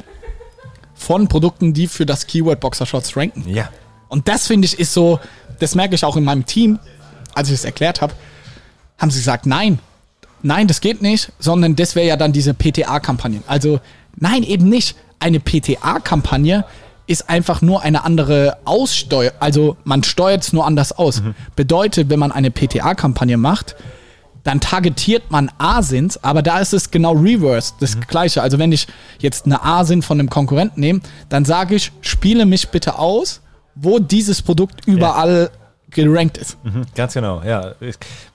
von 0.96 1.28
Produkten, 1.28 1.74
die 1.74 1.88
für 1.88 2.06
das 2.06 2.28
Keyword 2.28 2.60
Boxershorts 2.60 3.16
ranken. 3.16 3.48
Ja. 3.48 3.70
Und 4.10 4.28
das 4.28 4.48
finde 4.48 4.66
ich 4.66 4.80
ist 4.80 4.94
so, 4.94 5.20
das 5.60 5.76
merke 5.76 5.96
ich 5.96 6.04
auch 6.04 6.18
in 6.18 6.24
meinem 6.24 6.46
Team, 6.46 6.80
als 7.36 7.50
ich 7.50 7.56
es 7.56 7.66
erklärt 7.66 8.02
habe, 8.02 8.14
haben 8.98 9.12
sie 9.12 9.20
gesagt, 9.20 9.46
nein, 9.46 9.80
nein, 10.42 10.68
das 10.68 10.82
geht 10.82 11.02
nicht, 11.02 11.32
sondern 11.40 11.76
das 11.76 11.96
wäre 11.96 12.08
ja 12.08 12.18
dann 12.18 12.34
diese 12.34 12.54
PTA-Kampagne. 12.54 13.42
Also 13.48 13.80
nein, 14.16 14.44
eben 14.44 14.70
nicht. 14.70 14.96
Eine 15.20 15.40
PTA-Kampagne 15.40 16.66
ist 17.08 17.30
einfach 17.30 17.62
nur 17.62 17.82
eine 17.82 18.04
andere 18.04 18.58
Aussteuer, 18.66 19.32
also 19.40 19.78
man 19.86 20.04
steuert 20.04 20.44
es 20.44 20.54
nur 20.54 20.66
anders 20.66 20.92
aus. 20.92 21.22
Mhm. 21.22 21.36
Bedeutet, 21.56 22.10
wenn 22.10 22.20
man 22.20 22.32
eine 22.32 22.52
PTA-Kampagne 22.52 23.38
macht, 23.38 23.76
dann 24.48 24.62
targetiert 24.62 25.30
man 25.30 25.52
Asins, 25.58 26.24
aber 26.24 26.42
da 26.42 26.60
ist 26.60 26.74
es 26.74 26.90
genau 26.90 27.12
reverse, 27.12 27.74
das 27.82 27.98
mhm. 27.98 28.02
gleiche. 28.08 28.42
Also 28.42 28.58
wenn 28.58 28.72
ich 28.72 28.88
jetzt 29.20 29.46
eine 29.46 29.62
Asin 29.62 30.02
von 30.02 30.22
einem 30.22 30.30
Konkurrenten 30.30 30.80
nehme, 30.80 31.02
dann 31.28 31.44
sage 31.44 31.76
ich, 31.76 31.92
spiele 32.00 32.46
mich 32.46 32.70
bitte 32.70 32.98
aus, 32.98 33.42
wo 33.76 34.00
dieses 34.00 34.42
Produkt 34.42 34.88
überall 34.88 35.52
gerankt 35.92 36.38
ist. 36.38 36.58
Mhm, 36.64 36.84
ganz 36.96 37.14
genau, 37.14 37.42
ja. 37.44 37.74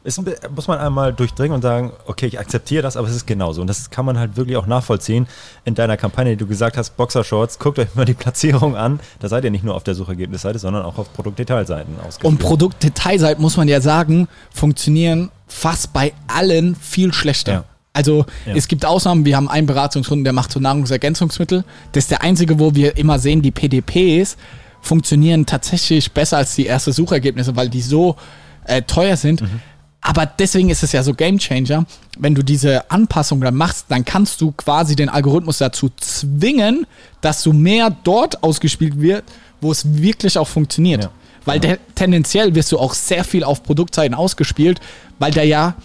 Es 0.04 0.20
muss 0.54 0.68
man 0.68 0.78
einmal 0.78 1.12
durchdringen 1.12 1.54
und 1.54 1.62
sagen, 1.62 1.92
okay, 2.06 2.26
ich 2.26 2.38
akzeptiere 2.38 2.82
das, 2.82 2.96
aber 2.96 3.08
es 3.08 3.14
ist 3.14 3.26
genauso. 3.26 3.60
Und 3.60 3.66
das 3.66 3.90
kann 3.90 4.06
man 4.06 4.18
halt 4.18 4.36
wirklich 4.36 4.56
auch 4.56 4.66
nachvollziehen 4.66 5.26
in 5.64 5.74
deiner 5.74 5.96
Kampagne, 5.96 6.32
die 6.32 6.38
du 6.38 6.46
gesagt 6.46 6.78
hast, 6.78 6.96
Boxershorts, 6.96 7.58
guckt 7.58 7.78
euch 7.78 7.94
mal 7.94 8.04
die 8.06 8.14
Platzierung 8.22 8.76
an. 8.76 9.00
Da 9.20 9.28
seid 9.28 9.44
ihr 9.44 9.50
nicht 9.50 9.64
nur 9.64 9.74
auf 9.74 9.84
der 9.84 9.94
Suchergebnisseite, 9.94 10.58
sondern 10.58 10.82
auch 10.84 10.96
auf 10.96 11.12
Produktdetailseiten 11.12 11.94
ausgespielt. 12.00 12.24
Und 12.24 12.38
Produktdetailseiten, 12.38 13.42
muss 13.42 13.56
man 13.56 13.68
ja 13.68 13.80
sagen, 13.80 14.28
funktionieren 14.52 15.30
fast 15.46 15.92
bei 15.92 16.14
allen 16.28 16.74
viel 16.74 17.12
schlechter. 17.12 17.52
Ja. 17.52 17.64
Also 17.92 18.24
ja. 18.46 18.54
es 18.54 18.68
gibt 18.68 18.86
Ausnahmen, 18.86 19.26
wir 19.26 19.36
haben 19.36 19.48
einen 19.48 19.66
Beratungskunden, 19.66 20.24
der 20.24 20.32
macht 20.32 20.50
so 20.50 20.58
Nahrungsergänzungsmittel. 20.58 21.64
Das 21.92 22.04
ist 22.04 22.10
der 22.10 22.22
einzige, 22.22 22.58
wo 22.58 22.74
wir 22.74 22.96
immer 22.96 23.18
sehen, 23.18 23.42
die 23.42 23.50
PDPs 23.50 24.38
funktionieren 24.82 25.46
tatsächlich 25.46 26.12
besser 26.12 26.36
als 26.36 26.54
die 26.54 26.66
ersten 26.66 26.92
Suchergebnisse, 26.92 27.56
weil 27.56 27.70
die 27.70 27.80
so 27.80 28.16
äh, 28.64 28.82
teuer 28.82 29.16
sind. 29.16 29.40
Mhm. 29.40 29.60
Aber 30.04 30.26
deswegen 30.26 30.68
ist 30.68 30.82
es 30.82 30.90
ja 30.92 31.02
so 31.04 31.14
Game 31.14 31.38
Changer. 31.38 31.86
Wenn 32.18 32.34
du 32.34 32.42
diese 32.42 32.90
Anpassung 32.90 33.40
dann 33.40 33.54
machst, 33.54 33.86
dann 33.88 34.04
kannst 34.04 34.40
du 34.40 34.50
quasi 34.50 34.96
den 34.96 35.08
Algorithmus 35.08 35.58
dazu 35.58 35.90
zwingen, 35.96 36.86
dass 37.20 37.44
du 37.44 37.52
mehr 37.52 37.96
dort 38.02 38.42
ausgespielt 38.42 39.00
wird, 39.00 39.24
wo 39.60 39.70
es 39.70 40.02
wirklich 40.02 40.36
auch 40.36 40.48
funktioniert. 40.48 41.04
Ja. 41.04 41.10
Weil 41.44 41.60
der, 41.60 41.78
tendenziell 41.94 42.54
wirst 42.54 42.72
du 42.72 42.78
auch 42.78 42.94
sehr 42.94 43.22
viel 43.22 43.44
auf 43.44 43.62
Produktseiten 43.62 44.14
ausgespielt, 44.14 44.80
weil 45.20 45.30
da 45.30 45.42
ja 45.42 45.76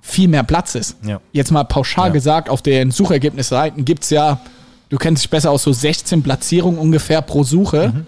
viel 0.00 0.28
mehr 0.28 0.42
Platz 0.42 0.74
ist. 0.74 0.96
Ja. 1.06 1.20
Jetzt 1.32 1.50
mal 1.50 1.64
pauschal 1.64 2.08
ja. 2.08 2.12
gesagt, 2.12 2.48
auf 2.48 2.62
den 2.62 2.90
Suchergebnisseiten 2.90 3.84
gibt 3.84 4.04
es 4.04 4.10
ja, 4.10 4.40
du 4.88 4.96
kennst 4.96 5.24
dich 5.24 5.30
besser 5.30 5.50
aus, 5.50 5.62
so 5.62 5.72
16 5.72 6.22
Platzierungen 6.22 6.78
ungefähr 6.78 7.20
pro 7.22 7.44
Suche. 7.44 7.92
Mhm. 7.94 8.06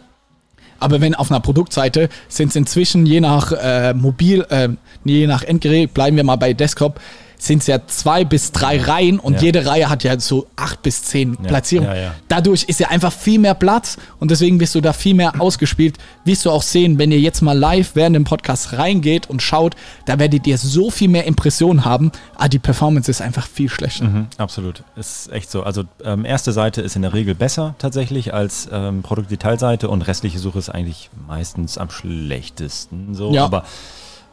Aber 0.85 1.01
wenn 1.01 1.15
auf 1.15 1.31
einer 1.31 1.41
Produktseite 1.41 2.11
sind 2.29 2.51
es 2.51 2.57
inzwischen 2.57 3.07
je 3.07 3.19
nach 3.19 3.53
äh, 3.53 3.95
Mobil, 3.95 4.45
äh, 4.51 4.69
je 5.03 5.27
nach 5.27 5.43
Endgerät, 5.43 5.95
bleiben 5.95 6.19
wir 6.19 6.25
mal 6.25 6.37
bei 6.37 6.53
Desktop, 6.53 7.01
sind 7.47 7.61
es 7.61 7.67
ja 7.67 7.87
zwei 7.87 8.25
bis 8.25 8.53
drei 8.53 8.81
Reihen 8.81 9.19
und 9.19 9.35
ja. 9.35 9.43
jede 9.43 9.67
Reihe 9.67 9.91
hat 9.91 10.03
ja 10.03 10.19
so 10.19 10.47
acht 10.57 10.83
bis 10.83 11.03
zehn 11.03 11.35
ja. 11.35 11.49
Platzierungen. 11.49 11.95
Ja, 11.95 12.15
Dadurch 12.29 12.65
ist 12.65 12.81
ja 12.81 12.89
einfach 12.89 13.13
viel 13.13 13.39
mehr 13.39 13.55
Platz 13.55 13.99
und 14.19 14.31
deswegen 14.31 14.59
wirst 14.61 14.75
du 14.75 14.81
da 14.81 14.93
viel 14.93 15.15
mehr 15.15 15.41
ausgespielt. 15.41 15.99
Wirst 16.25 16.47
du 16.47 16.51
auch 16.51 16.63
sehen, 16.63 16.99
wenn 16.99 17.13
ihr 17.13 17.21
jetzt 17.21 17.43
mal 17.43 17.57
live 17.57 17.91
während 17.95 18.17
dem 18.17 18.25
Podcast 18.25 18.79
reingeht 18.79 19.29
und 19.29 19.43
schaut, 19.43 19.77
da 20.07 20.19
werdet 20.19 20.47
ihr 20.47 20.57
so 20.57 20.91
viel 20.91 21.09
mehr 21.09 21.27
Impressionen 21.27 21.85
haben, 21.85 22.13
aber 22.37 22.49
die 22.49 22.59
Performance 22.59 23.11
ist 23.11 23.21
einfach 23.21 23.47
viel 23.47 23.69
schlechter. 23.69 24.05
Mhm, 24.05 24.27
absolut, 24.39 24.83
ist 24.97 25.31
echt 25.31 25.51
so. 25.51 25.63
Also 25.63 25.85
ähm, 26.03 26.25
erste 26.25 26.53
Seite 26.53 26.81
ist 26.81 26.97
in 26.97 27.03
der 27.03 27.13
Regel 27.13 27.35
besser 27.35 27.75
tatsächlich 27.79 28.33
als 28.33 28.69
ähm, 28.73 29.03
Produktdetailseite 29.03 29.89
und 29.89 30.03
restliche 30.03 30.39
Suche 30.39 30.59
ist 30.59 30.71
eigentlich 30.71 31.11
meistens 31.29 31.77
am 31.77 31.91
schlechtesten. 31.91 33.15
So, 33.15 33.39
aber 33.39 33.65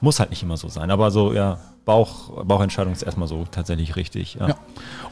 muss 0.02 0.20
halt 0.20 0.32
nicht 0.32 0.44
immer 0.44 0.58
so 0.58 0.68
sein. 0.68 0.92
Aber 0.92 1.12
so, 1.12 1.34
ja, 1.34 1.60
Bauch, 1.86 2.44
Bauchentscheidung 2.46 2.94
ist 2.94 3.02
erstmal 3.02 3.28
so 3.28 3.46
tatsächlich 3.50 3.96
richtig. 3.96 4.36
Ja. 4.40 4.50
ja. 4.50 4.56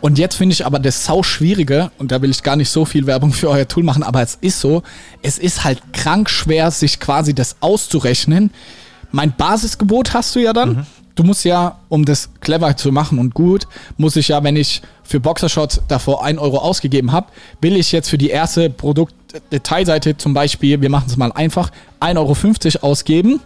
Und 0.02 0.20
jetzt 0.20 0.36
finde 0.36 0.54
ich 0.54 0.66
aber 0.66 0.78
das 0.80 1.04
sau 1.04 1.24
schwierige, 1.24 1.92
und 1.98 2.12
da 2.12 2.22
will 2.22 2.30
ich 2.30 2.44
gar 2.44 2.56
nicht 2.56 2.70
so 2.70 2.86
viel 2.86 3.08
Werbung 3.08 3.34
für 3.34 3.50
euer 3.50 3.68
Tool 3.68 3.84
machen, 3.84 4.04
aber 4.04 4.22
es 4.22 4.38
ist 4.42 4.60
so, 4.60 4.84
es 5.24 5.40
ist 5.40 5.64
halt 5.64 5.82
krank 5.94 6.30
schwer, 6.30 6.70
sich 6.70 7.00
quasi 7.00 7.34
das 7.34 7.58
auszurechnen. 7.60 8.52
Mein 9.12 9.34
Basisgebot 9.36 10.14
hast 10.14 10.36
du 10.36 10.40
ja 10.40 10.54
dann. 10.54 10.70
Mhm. 10.70 10.86
Du 11.16 11.24
musst 11.24 11.44
ja, 11.44 11.80
um 11.90 12.06
das 12.06 12.30
clever 12.40 12.78
zu 12.78 12.92
machen 12.92 13.20
und 13.20 13.34
gut, 13.34 13.68
muss 13.98 14.16
ich 14.16 14.30
ja, 14.30 14.42
wenn 14.44 14.56
ich 14.56 14.82
für 15.04 15.20
Boxershorts 15.20 15.82
davor 15.88 16.24
1 16.24 16.40
Euro 16.40 16.60
ausgegeben 16.60 17.12
habe, 17.12 17.28
will 17.60 17.76
ich 17.76 17.92
jetzt 17.92 18.10
für 18.10 18.18
die 18.18 18.30
erste 18.30 18.70
Produktdetailseite 18.70 20.16
zum 20.16 20.34
Beispiel, 20.34 20.80
wir 20.82 20.90
machen 20.90 21.08
es 21.08 21.18
mal 21.18 21.32
einfach, 21.34 21.72
1,50 22.00 22.76
Euro 22.78 22.88
ausgeben 22.88 23.42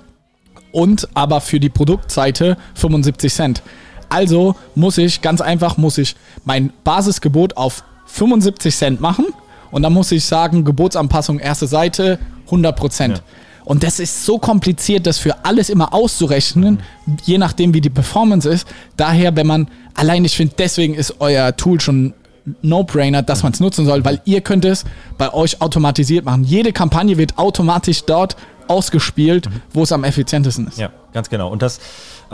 und 0.74 1.08
aber 1.14 1.40
für 1.40 1.62
die 1.62 1.70
Produktseite 1.70 2.58
75 2.74 3.34
Cent. 3.34 3.62
Also 4.10 4.56
muss 4.76 4.98
ich, 4.98 5.22
ganz 5.22 5.40
einfach, 5.40 5.78
muss 5.78 5.98
ich 5.98 6.16
mein 6.44 6.74
Basisgebot 6.84 7.56
auf 7.56 7.84
75 8.08 8.76
Cent 8.76 9.00
machen 9.00 9.28
und 9.72 9.84
dann 9.84 9.94
muss 9.94 10.12
ich 10.12 10.26
sagen, 10.26 10.66
Gebotsanpassung 10.66 11.40
erste 11.40 11.68
Seite 11.68 12.20
100 12.46 12.76
Prozent. 12.76 13.18
Ja. 13.18 13.24
Und 13.66 13.84
das 13.84 14.00
ist 14.00 14.26
so 14.26 14.38
kompliziert, 14.40 15.08
das 15.08 15.20
für 15.20 15.46
alles 15.46 15.70
immer 15.70 15.94
auszurechnen, 15.94 16.80
mhm. 17.06 17.18
je 17.24 17.38
nachdem, 17.38 17.74
wie 17.74 17.82
die 17.82 17.90
Performance 17.90 18.50
ist. 18.50 18.68
Daher, 18.98 19.36
wenn 19.36 19.48
man, 19.48 19.68
allein 19.94 20.26
ich 20.26 20.36
finde, 20.36 20.56
deswegen 20.58 20.96
ist 20.96 21.16
euer 21.20 21.56
Tool 21.56 21.80
schon 21.80 22.14
No-Brainer, 22.62 23.22
dass 23.22 23.42
man 23.44 23.54
es 23.54 23.62
nutzen 23.62 23.86
soll, 23.86 24.04
weil 24.04 24.22
ihr 24.26 24.42
könnt 24.42 24.66
es 24.66 24.84
bei 25.18 25.34
euch 25.34 25.62
automatisiert 25.62 26.26
machen. 26.26 26.44
Jede 26.44 26.74
Kampagne 26.74 27.18
wird 27.18 27.38
automatisch 27.38 28.04
dort 28.04 28.36
ausgespielt, 28.67 29.49
mhm. 29.49 29.62
wo 29.73 29.84
es 29.84 29.91
am 29.91 30.04
effizientesten 30.04 30.67
ist. 30.67 30.78
Ja, 30.78 30.91
ganz 31.13 31.30
genau. 31.30 31.49
Und 31.49 31.62
das 31.62 31.80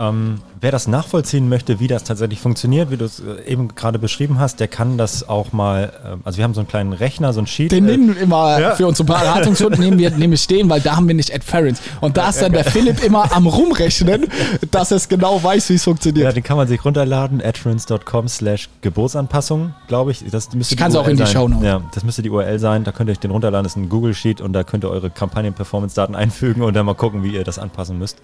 Ähm, 0.00 0.40
wer 0.62 0.72
das 0.72 0.88
nachvollziehen 0.88 1.50
möchte, 1.50 1.78
wie 1.78 1.86
das 1.86 2.04
tatsächlich 2.04 2.40
funktioniert, 2.40 2.90
wie 2.90 2.96
du 2.96 3.04
es 3.04 3.20
äh, 3.20 3.44
eben 3.46 3.74
gerade 3.74 3.98
beschrieben 3.98 4.38
hast, 4.38 4.58
der 4.58 4.66
kann 4.66 4.96
das 4.96 5.28
auch 5.28 5.52
mal, 5.52 5.92
äh, 6.02 6.16
also 6.24 6.38
wir 6.38 6.44
haben 6.44 6.54
so 6.54 6.60
einen 6.60 6.68
kleinen 6.68 6.94
Rechner, 6.94 7.34
so 7.34 7.40
ein 7.40 7.46
Sheet. 7.46 7.70
Den 7.70 7.86
äh, 7.86 7.90
nehmen 7.96 8.14
wir 8.14 8.22
immer 8.22 8.58
Ja. 8.58 8.74
für 8.76 8.86
unsere 8.86 9.04
Beratungskunden 9.06 9.78
nehmen 9.78 9.98
wir 9.98 10.10
nämlich 10.10 10.40
stehen, 10.40 10.70
weil 10.70 10.80
da 10.80 10.96
haben 10.96 11.06
wir 11.06 11.14
nicht 11.14 11.34
Adference. 11.34 11.82
Und 12.00 12.16
da 12.16 12.30
ist 12.30 12.40
dann 12.40 12.52
der 12.52 12.64
Philipp 12.64 13.04
immer 13.04 13.30
am 13.36 13.46
rumrechnen, 13.46 14.26
dass 14.70 14.90
es 14.90 15.06
genau 15.08 15.42
weiß, 15.42 15.68
wie 15.68 15.74
es 15.74 15.84
ja, 15.84 15.90
funktioniert. 15.90 16.34
den 16.34 16.42
kann 16.42 16.56
man 16.56 16.66
sich 16.66 16.82
runterladen, 16.82 17.42
adference.com 17.42 18.26
slash 18.28 18.70
Geburtsanpassung, 18.80 19.74
glaube 19.86 20.12
ich. 20.12 20.24
Das 20.30 20.50
müsste 20.54 20.74
Ich 20.74 20.78
kann's 20.80 20.96
auch 20.96 21.08
in 21.08 21.18
die. 21.18 21.26
Shownotes. 21.26 21.64
Ja, 21.66 21.82
das 21.92 22.04
müsste 22.04 22.22
die 22.22 22.30
URL 22.30 22.58
sein, 22.58 22.84
da 22.84 22.92
könnt 22.92 23.10
ihr 23.10 23.12
euch 23.12 23.18
den 23.20 23.30
runterladen, 23.32 23.64
das 23.64 23.72
ist 23.72 23.76
ein 23.76 23.90
Google-Sheet 23.90 24.40
und 24.40 24.54
da 24.54 24.64
könnt 24.64 24.82
ihr 24.84 24.90
eure 24.90 25.10
Kampagnen-Performance-Daten 25.10 26.14
einfügen 26.14 26.62
und 26.62 26.74
dann 26.74 26.86
mal 26.86 26.94
gucken, 26.94 27.22
wie 27.22 27.34
ihr 27.34 27.44
das 27.44 27.58
anpassen 27.58 27.98
müsst. 27.98 28.16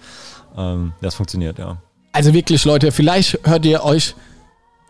Ähm, 0.57 0.93
das 1.01 1.15
funktioniert, 1.15 1.59
ja. 1.59 1.77
Also 2.11 2.33
wirklich, 2.33 2.65
Leute, 2.65 2.91
vielleicht 2.91 3.39
hört 3.43 3.65
ihr 3.65 3.83
euch 3.83 4.15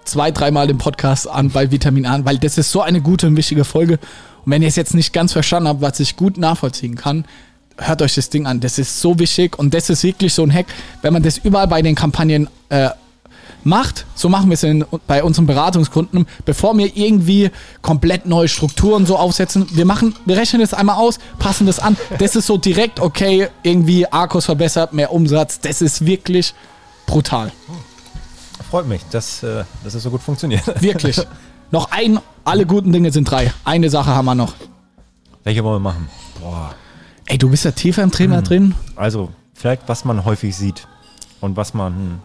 zwei, 0.06 0.32
dreimal 0.32 0.68
den 0.68 0.78
Podcast 0.78 1.28
an 1.28 1.50
bei 1.50 1.72
Vitamin 1.72 2.06
A, 2.06 2.24
weil 2.24 2.38
das 2.38 2.58
ist 2.58 2.72
so 2.72 2.82
eine 2.82 3.02
gute 3.02 3.28
und 3.28 3.36
wichtige 3.36 3.66
Folge. 3.66 4.00
Und 4.46 4.52
wenn 4.52 4.62
ihr 4.62 4.70
es 4.70 4.78
jetzt 4.78 4.94
nicht 4.94 5.12
ganz 5.12 5.34
verstanden 5.34 5.68
habt, 5.68 5.82
was 5.82 6.00
ich 6.00 6.16
gut 6.16 6.38
nachvollziehen 6.38 6.96
kann, 6.96 7.26
hört 7.78 8.02
euch 8.02 8.16
das 8.16 8.30
Ding 8.30 8.46
an. 8.46 8.60
Das 8.60 8.80
ist 8.80 9.02
so 9.02 9.20
wichtig 9.20 9.60
und 9.60 9.74
das 9.74 9.90
ist 9.90 10.04
wirklich 10.04 10.34
so 10.34 10.44
ein 10.44 10.54
Hack, 10.54 10.68
wenn 11.02 11.14
man 11.14 11.24
das 11.24 11.38
überall 11.38 11.68
bei 11.68 11.82
den 11.82 11.96
Kampagnen 11.96 12.50
äh, 12.70 12.90
macht, 13.64 14.06
so 14.16 14.30
machen 14.30 14.50
wir 14.50 14.54
es 14.56 14.64
in, 14.64 14.86
bei 15.08 15.24
unseren 15.24 15.46
Beratungskunden, 15.46 16.28
bevor 16.46 16.78
wir 16.78 16.96
irgendwie 16.96 17.52
komplett 17.82 18.26
neue 18.26 18.48
Strukturen 18.48 19.06
so 19.06 19.18
aufsetzen. 19.18 19.68
Wir 19.72 19.86
machen, 19.86 20.16
wir 20.26 20.38
rechnen 20.38 20.62
das 20.62 20.74
einmal 20.74 20.98
aus, 20.98 21.20
passen 21.40 21.68
das 21.68 21.80
an. 21.80 21.98
Das 22.20 22.36
ist 22.36 22.48
so 22.48 22.58
direkt, 22.58 23.00
okay, 23.00 23.50
irgendwie 23.64 24.06
Arkos 24.08 24.46
verbessert, 24.46 24.94
mehr 24.94 25.12
Umsatz. 25.12 25.60
Das 25.60 25.82
ist 25.82 26.06
wirklich 26.06 26.54
brutal. 27.06 27.52
Freut 28.70 28.88
mich, 28.88 29.02
dass, 29.12 29.44
äh, 29.44 29.64
dass 29.84 29.94
es 29.94 30.04
so 30.04 30.10
gut 30.10 30.22
funktioniert. 30.22 30.64
Wirklich. 30.82 31.22
noch 31.72 31.92
ein, 31.92 32.20
alle 32.44 32.66
guten 32.66 32.92
Dinge 32.92 33.12
sind 33.12 33.30
drei. 33.30 33.54
Eine 33.64 33.90
Sache 33.90 34.10
haben 34.14 34.26
wir 34.26 34.36
noch. 34.36 34.54
Welche 35.44 35.64
wollen 35.64 35.76
wir 35.76 35.92
machen? 35.92 36.10
Boah. 36.42 36.76
Ey, 37.26 37.38
du 37.38 37.50
bist 37.50 37.66
ja 37.66 37.72
tiefer 37.72 38.04
im 38.04 38.12
Thema 38.12 38.42
drin. 38.42 38.76
Also, 38.96 39.30
vielleicht 39.54 39.84
was 39.88 40.06
man 40.06 40.26
häufig 40.26 40.56
sieht 40.56 40.88
und 41.42 41.56
was 41.58 41.74
man 41.74 42.22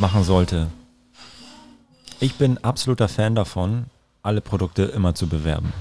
machen 0.00 0.24
sollte. 0.24 0.68
Ich 2.18 2.34
bin 2.34 2.58
absoluter 2.58 3.08
Fan 3.08 3.34
davon, 3.34 3.86
alle 4.22 4.40
Produkte 4.40 4.82
immer 4.82 5.14
zu 5.14 5.26
bewerben. 5.26 5.72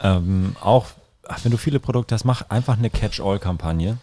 Ähm, 0.00 0.54
auch 0.60 0.86
ach, 1.28 1.44
wenn 1.44 1.52
du 1.52 1.58
viele 1.58 1.78
Produkte 1.78 2.14
hast, 2.14 2.24
mach 2.24 2.42
einfach 2.48 2.78
eine 2.78 2.90
Catch-all-Kampagne, 2.90 3.98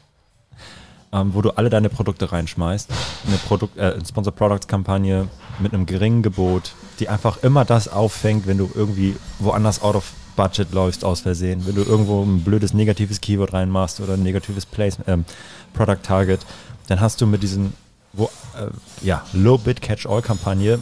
ähm, 1.12 1.34
wo 1.34 1.42
du 1.42 1.52
alle 1.52 1.70
deine 1.70 1.90
Produkte 1.90 2.32
reinschmeißt. 2.32 2.90
Eine 3.28 3.38
Produkt, 3.38 3.78
äh, 3.78 3.98
Sponsor 4.08 4.34
Products 4.34 4.68
Kampagne 4.68 5.28
mit 5.60 5.74
einem 5.74 5.86
geringen 5.86 6.22
Gebot, 6.22 6.74
die 7.00 7.10
einfach 7.10 7.44
immer 7.44 7.66
das 7.66 7.88
auffängt, 7.88 8.48
wenn 8.48 8.58
du 8.58 8.70
irgendwie 8.74 9.16
woanders 9.40 9.82
out 9.82 9.96
of 9.96 10.14
Budget 10.36 10.72
läufst 10.74 11.04
aus 11.06 11.22
Versehen, 11.22 11.66
wenn 11.66 11.76
du 11.76 11.84
irgendwo 11.84 12.22
ein 12.22 12.44
blödes 12.44 12.74
negatives 12.74 13.22
Keyword 13.22 13.54
reinmachst 13.54 14.02
oder 14.02 14.14
ein 14.14 14.24
negatives 14.24 14.66
Place, 14.66 14.98
ähm, 15.08 15.26
Product 15.74 16.04
Target, 16.04 16.46
dann 16.88 17.00
hast 17.00 17.22
du 17.22 17.26
mit 17.26 17.42
diesen 17.42 17.74
wo, 18.16 18.26
äh, 18.58 18.68
ja, 19.06 19.24
Low-Bid 19.34 19.82
Catch-all-Kampagne 19.82 20.80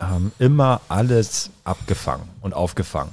ähm, 0.00 0.32
immer 0.38 0.80
alles 0.88 1.50
abgefangen 1.64 2.28
und 2.42 2.54
aufgefangen. 2.54 3.12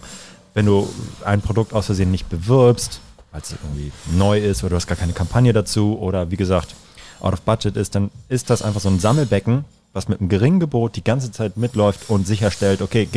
Wenn 0.54 0.66
du 0.66 0.88
ein 1.26 1.42
Produkt 1.42 1.74
aus 1.74 1.88
Versehen 1.88 2.12
nicht 2.12 2.30
bewirbst, 2.30 3.00
weil 3.32 3.42
es 3.42 3.52
irgendwie 3.52 3.92
neu 4.12 4.40
ist 4.40 4.64
oder 4.64 4.72
du 4.72 4.76
hast 4.76 4.88
gar 4.88 4.98
keine 4.98 5.14
Kampagne 5.14 5.54
dazu 5.54 5.98
oder 6.00 6.30
wie 6.30 6.38
gesagt 6.38 6.76
out 7.22 7.34
of 7.34 7.42
budget 7.42 7.78
ist, 7.78 7.96
dann 7.96 8.12
ist 8.30 8.50
das 8.50 8.62
einfach 8.62 8.82
so 8.82 8.90
ein 8.90 9.00
Sammelbecken, 9.00 9.66
was 9.94 10.08
mit 10.08 10.20
einem 10.20 10.30
geringen 10.30 10.60
Gebot 10.60 10.96
die 10.96 11.04
ganze 11.04 11.32
Zeit 11.32 11.58
mitläuft 11.58 12.10
und 12.10 12.28
sicherstellt, 12.28 12.82
okay, 12.82 13.08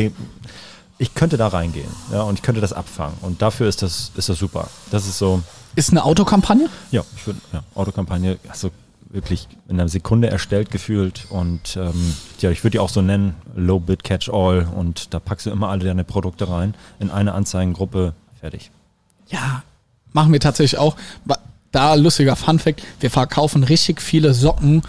ich 0.97 1.13
könnte 1.13 1.37
da 1.37 1.47
reingehen 1.49 1.89
ja, 2.11 2.21
und 2.21 2.35
ich 2.35 2.41
könnte 2.41 2.61
das 2.61 2.73
abfangen 2.73 3.17
und 3.21 3.41
dafür 3.41 3.67
ist 3.67 3.81
das, 3.81 4.11
ist 4.15 4.29
das 4.29 4.39
super. 4.39 4.69
Das 4.89 5.05
ist 5.05 5.17
so, 5.17 5.43
Ist 5.75 5.91
eine 5.91 6.03
Autokampagne? 6.03 6.69
ja, 6.91 7.03
ich 7.15 7.27
würde, 7.27 7.39
ja, 7.53 7.63
Autokampagne, 7.75 8.39
also 8.49 8.71
wirklich 9.09 9.47
in 9.67 9.79
einer 9.79 9.89
Sekunde 9.89 10.29
erstellt 10.29 10.71
gefühlt 10.71 11.27
und 11.29 11.77
ähm, 11.77 12.15
ja, 12.39 12.51
ich 12.51 12.63
würde 12.63 12.71
die 12.71 12.79
auch 12.79 12.89
so 12.89 13.01
nennen, 13.01 13.35
Low 13.55 13.79
Bid 13.79 14.03
Catch 14.03 14.29
All 14.29 14.67
und 14.75 15.13
da 15.13 15.19
packst 15.19 15.45
du 15.45 15.49
immer 15.49 15.69
alle 15.69 15.85
deine 15.85 16.03
Produkte 16.03 16.49
rein 16.49 16.73
in 16.99 17.09
eine 17.09 17.33
Anzeigengruppe, 17.33 18.13
fertig. 18.39 18.71
Ja, 19.27 19.63
machen 20.13 20.33
wir 20.33 20.39
tatsächlich 20.39 20.79
auch. 20.79 20.95
Da 21.71 21.93
lustiger 21.95 22.35
Funfact, 22.35 22.81
wir 22.99 23.11
verkaufen 23.11 23.63
richtig 23.63 24.01
viele 24.01 24.33
Socken 24.33 24.81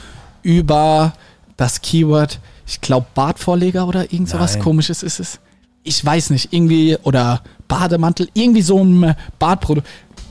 über 0.43 1.13
das 1.57 1.81
Keyword, 1.81 2.39
ich 2.67 2.81
glaube 2.81 3.07
Bartvorleger 3.15 3.87
oder 3.87 4.13
irgend 4.13 4.29
sowas 4.29 4.55
Nein. 4.55 4.63
komisches 4.63 5.03
ist 5.03 5.21
es. 5.21 5.41
Ich 5.83 6.05
weiß 6.05 6.31
nicht, 6.31 6.53
irgendwie, 6.53 6.97
oder 7.03 7.43
Bademantel, 7.67 8.29
irgendwie 8.35 8.63
so 8.63 8.83
ein 8.83 9.15
Bartprodukt. 9.39 9.87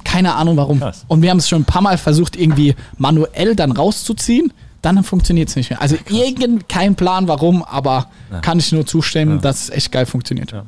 Keine 0.07 0.35
Ahnung 0.35 0.55
warum. 0.57 0.79
Krass. 0.79 1.03
Und 1.09 1.21
wir 1.21 1.29
haben 1.29 1.37
es 1.39 1.49
schon 1.49 1.61
ein 1.63 1.65
paar 1.65 1.81
Mal 1.81 1.97
versucht, 1.97 2.35
irgendwie 2.37 2.75
manuell 2.97 3.55
dann 3.55 3.71
rauszuziehen. 3.73 4.53
Dann 4.81 5.03
funktioniert 5.03 5.49
es 5.49 5.55
nicht 5.57 5.69
mehr. 5.69 5.81
Also 5.81 5.97
irgend 6.09 6.69
kein 6.69 6.95
Plan 6.95 7.27
warum, 7.27 7.61
aber 7.63 8.07
Ja. 8.31 8.39
kann 8.39 8.57
ich 8.59 8.71
nur 8.71 8.85
zustimmen, 8.85 9.35
Ja. 9.35 9.41
dass 9.41 9.63
es 9.63 9.69
echt 9.69 9.91
geil 9.91 10.05
funktioniert. 10.05 10.51
Ja. 10.53 10.65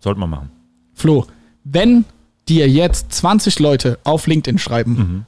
Sollte 0.00 0.20
man 0.20 0.30
machen. 0.30 0.50
Flo, 0.94 1.26
wenn 1.64 2.04
dir 2.48 2.68
jetzt 2.68 3.12
20 3.12 3.58
Leute 3.58 3.98
auf 4.04 4.26
LinkedIn 4.26 4.58
schreiben, 4.58 4.92
Mhm. 4.94 5.26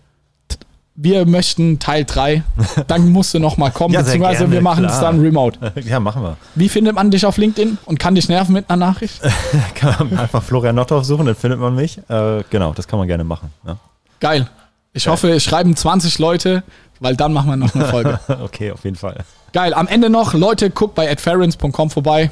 Wir 0.97 1.27
möchten 1.27 1.79
Teil 1.79 2.05
3, 2.05 2.43
dann 2.87 3.11
musst 3.11 3.35
du 3.35 3.39
noch 3.39 3.57
mal 3.59 3.71
kommen, 3.71 3.95
Ja, 3.95 4.01
beziehungsweise 4.01 4.39
gerne, 4.41 4.53
wir 4.53 4.61
machen 4.63 4.85
es 4.87 4.99
dann 4.99 5.21
remote. 5.21 5.73
ja, 5.85 6.01
machen 6.01 6.23
wir. 6.23 6.37
Wie 6.55 6.69
findet 6.69 6.95
man 6.95 7.11
dich 7.11 7.25
auf 7.27 7.37
LinkedIn 7.37 7.79
und 7.85 7.99
kann 7.99 8.15
dich 8.15 8.29
nerven 8.29 8.53
mit 8.55 8.69
einer 8.71 8.85
Nachricht? 8.87 9.21
Kann 9.75 10.09
man 10.11 10.19
einfach 10.19 10.43
Florian 10.43 10.75
Nottorf 10.75 11.05
suchen, 11.05 11.27
dann 11.27 11.35
findet 11.35 11.61
man 11.61 11.75
mich. 11.75 11.99
Äh, 12.09 12.43
genau, 12.51 12.73
das 12.73 12.89
kann 12.89 12.99
man 12.99 13.07
gerne 13.09 13.25
machen. 13.25 13.53
Ja. 13.67 13.77
Geil. 14.21 14.49
Ich 14.95 15.07
hoffe, 15.09 15.29
es 15.31 15.45
schreiben 15.45 15.77
20 15.77 16.19
Leute, 16.19 16.63
weil 17.01 17.15
dann 17.17 17.33
machen 17.35 17.51
wir 17.51 17.57
noch 17.57 17.75
eine 17.75 17.85
Folge. 17.85 18.19
okay, 18.43 18.71
auf 18.73 18.83
jeden 18.85 18.97
Fall. 18.97 19.25
Geil. 19.53 19.75
Am 19.75 19.87
Ende 19.89 20.09
noch, 20.09 20.33
Leute, 20.33 20.71
guckt 20.71 20.95
bei 20.95 21.11
adference.com 21.11 21.91
vorbei. 21.91 22.31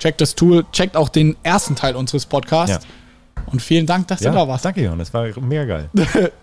Checkt 0.00 0.20
das 0.20 0.34
Tool, 0.34 0.64
checkt 0.72 0.96
auch 0.96 1.08
den 1.08 1.36
ersten 1.44 1.76
Teil 1.76 1.94
unseres 1.94 2.26
Podcasts. 2.26 2.84
Ja. 2.84 3.42
Und 3.52 3.62
vielen 3.62 3.86
Dank, 3.86 4.08
dass 4.08 4.20
Ja, 4.20 4.30
du 4.32 4.38
da 4.38 4.48
warst. 4.48 4.64
danke, 4.64 4.82
Jon, 4.82 4.98
das 4.98 5.14
war 5.14 5.26
mega 5.40 5.64
geil. 5.64 5.90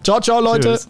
Ciao, 0.02 0.22
ciao, 0.22 0.40
Leute. 0.40 0.70
Tschüss. 0.76 0.90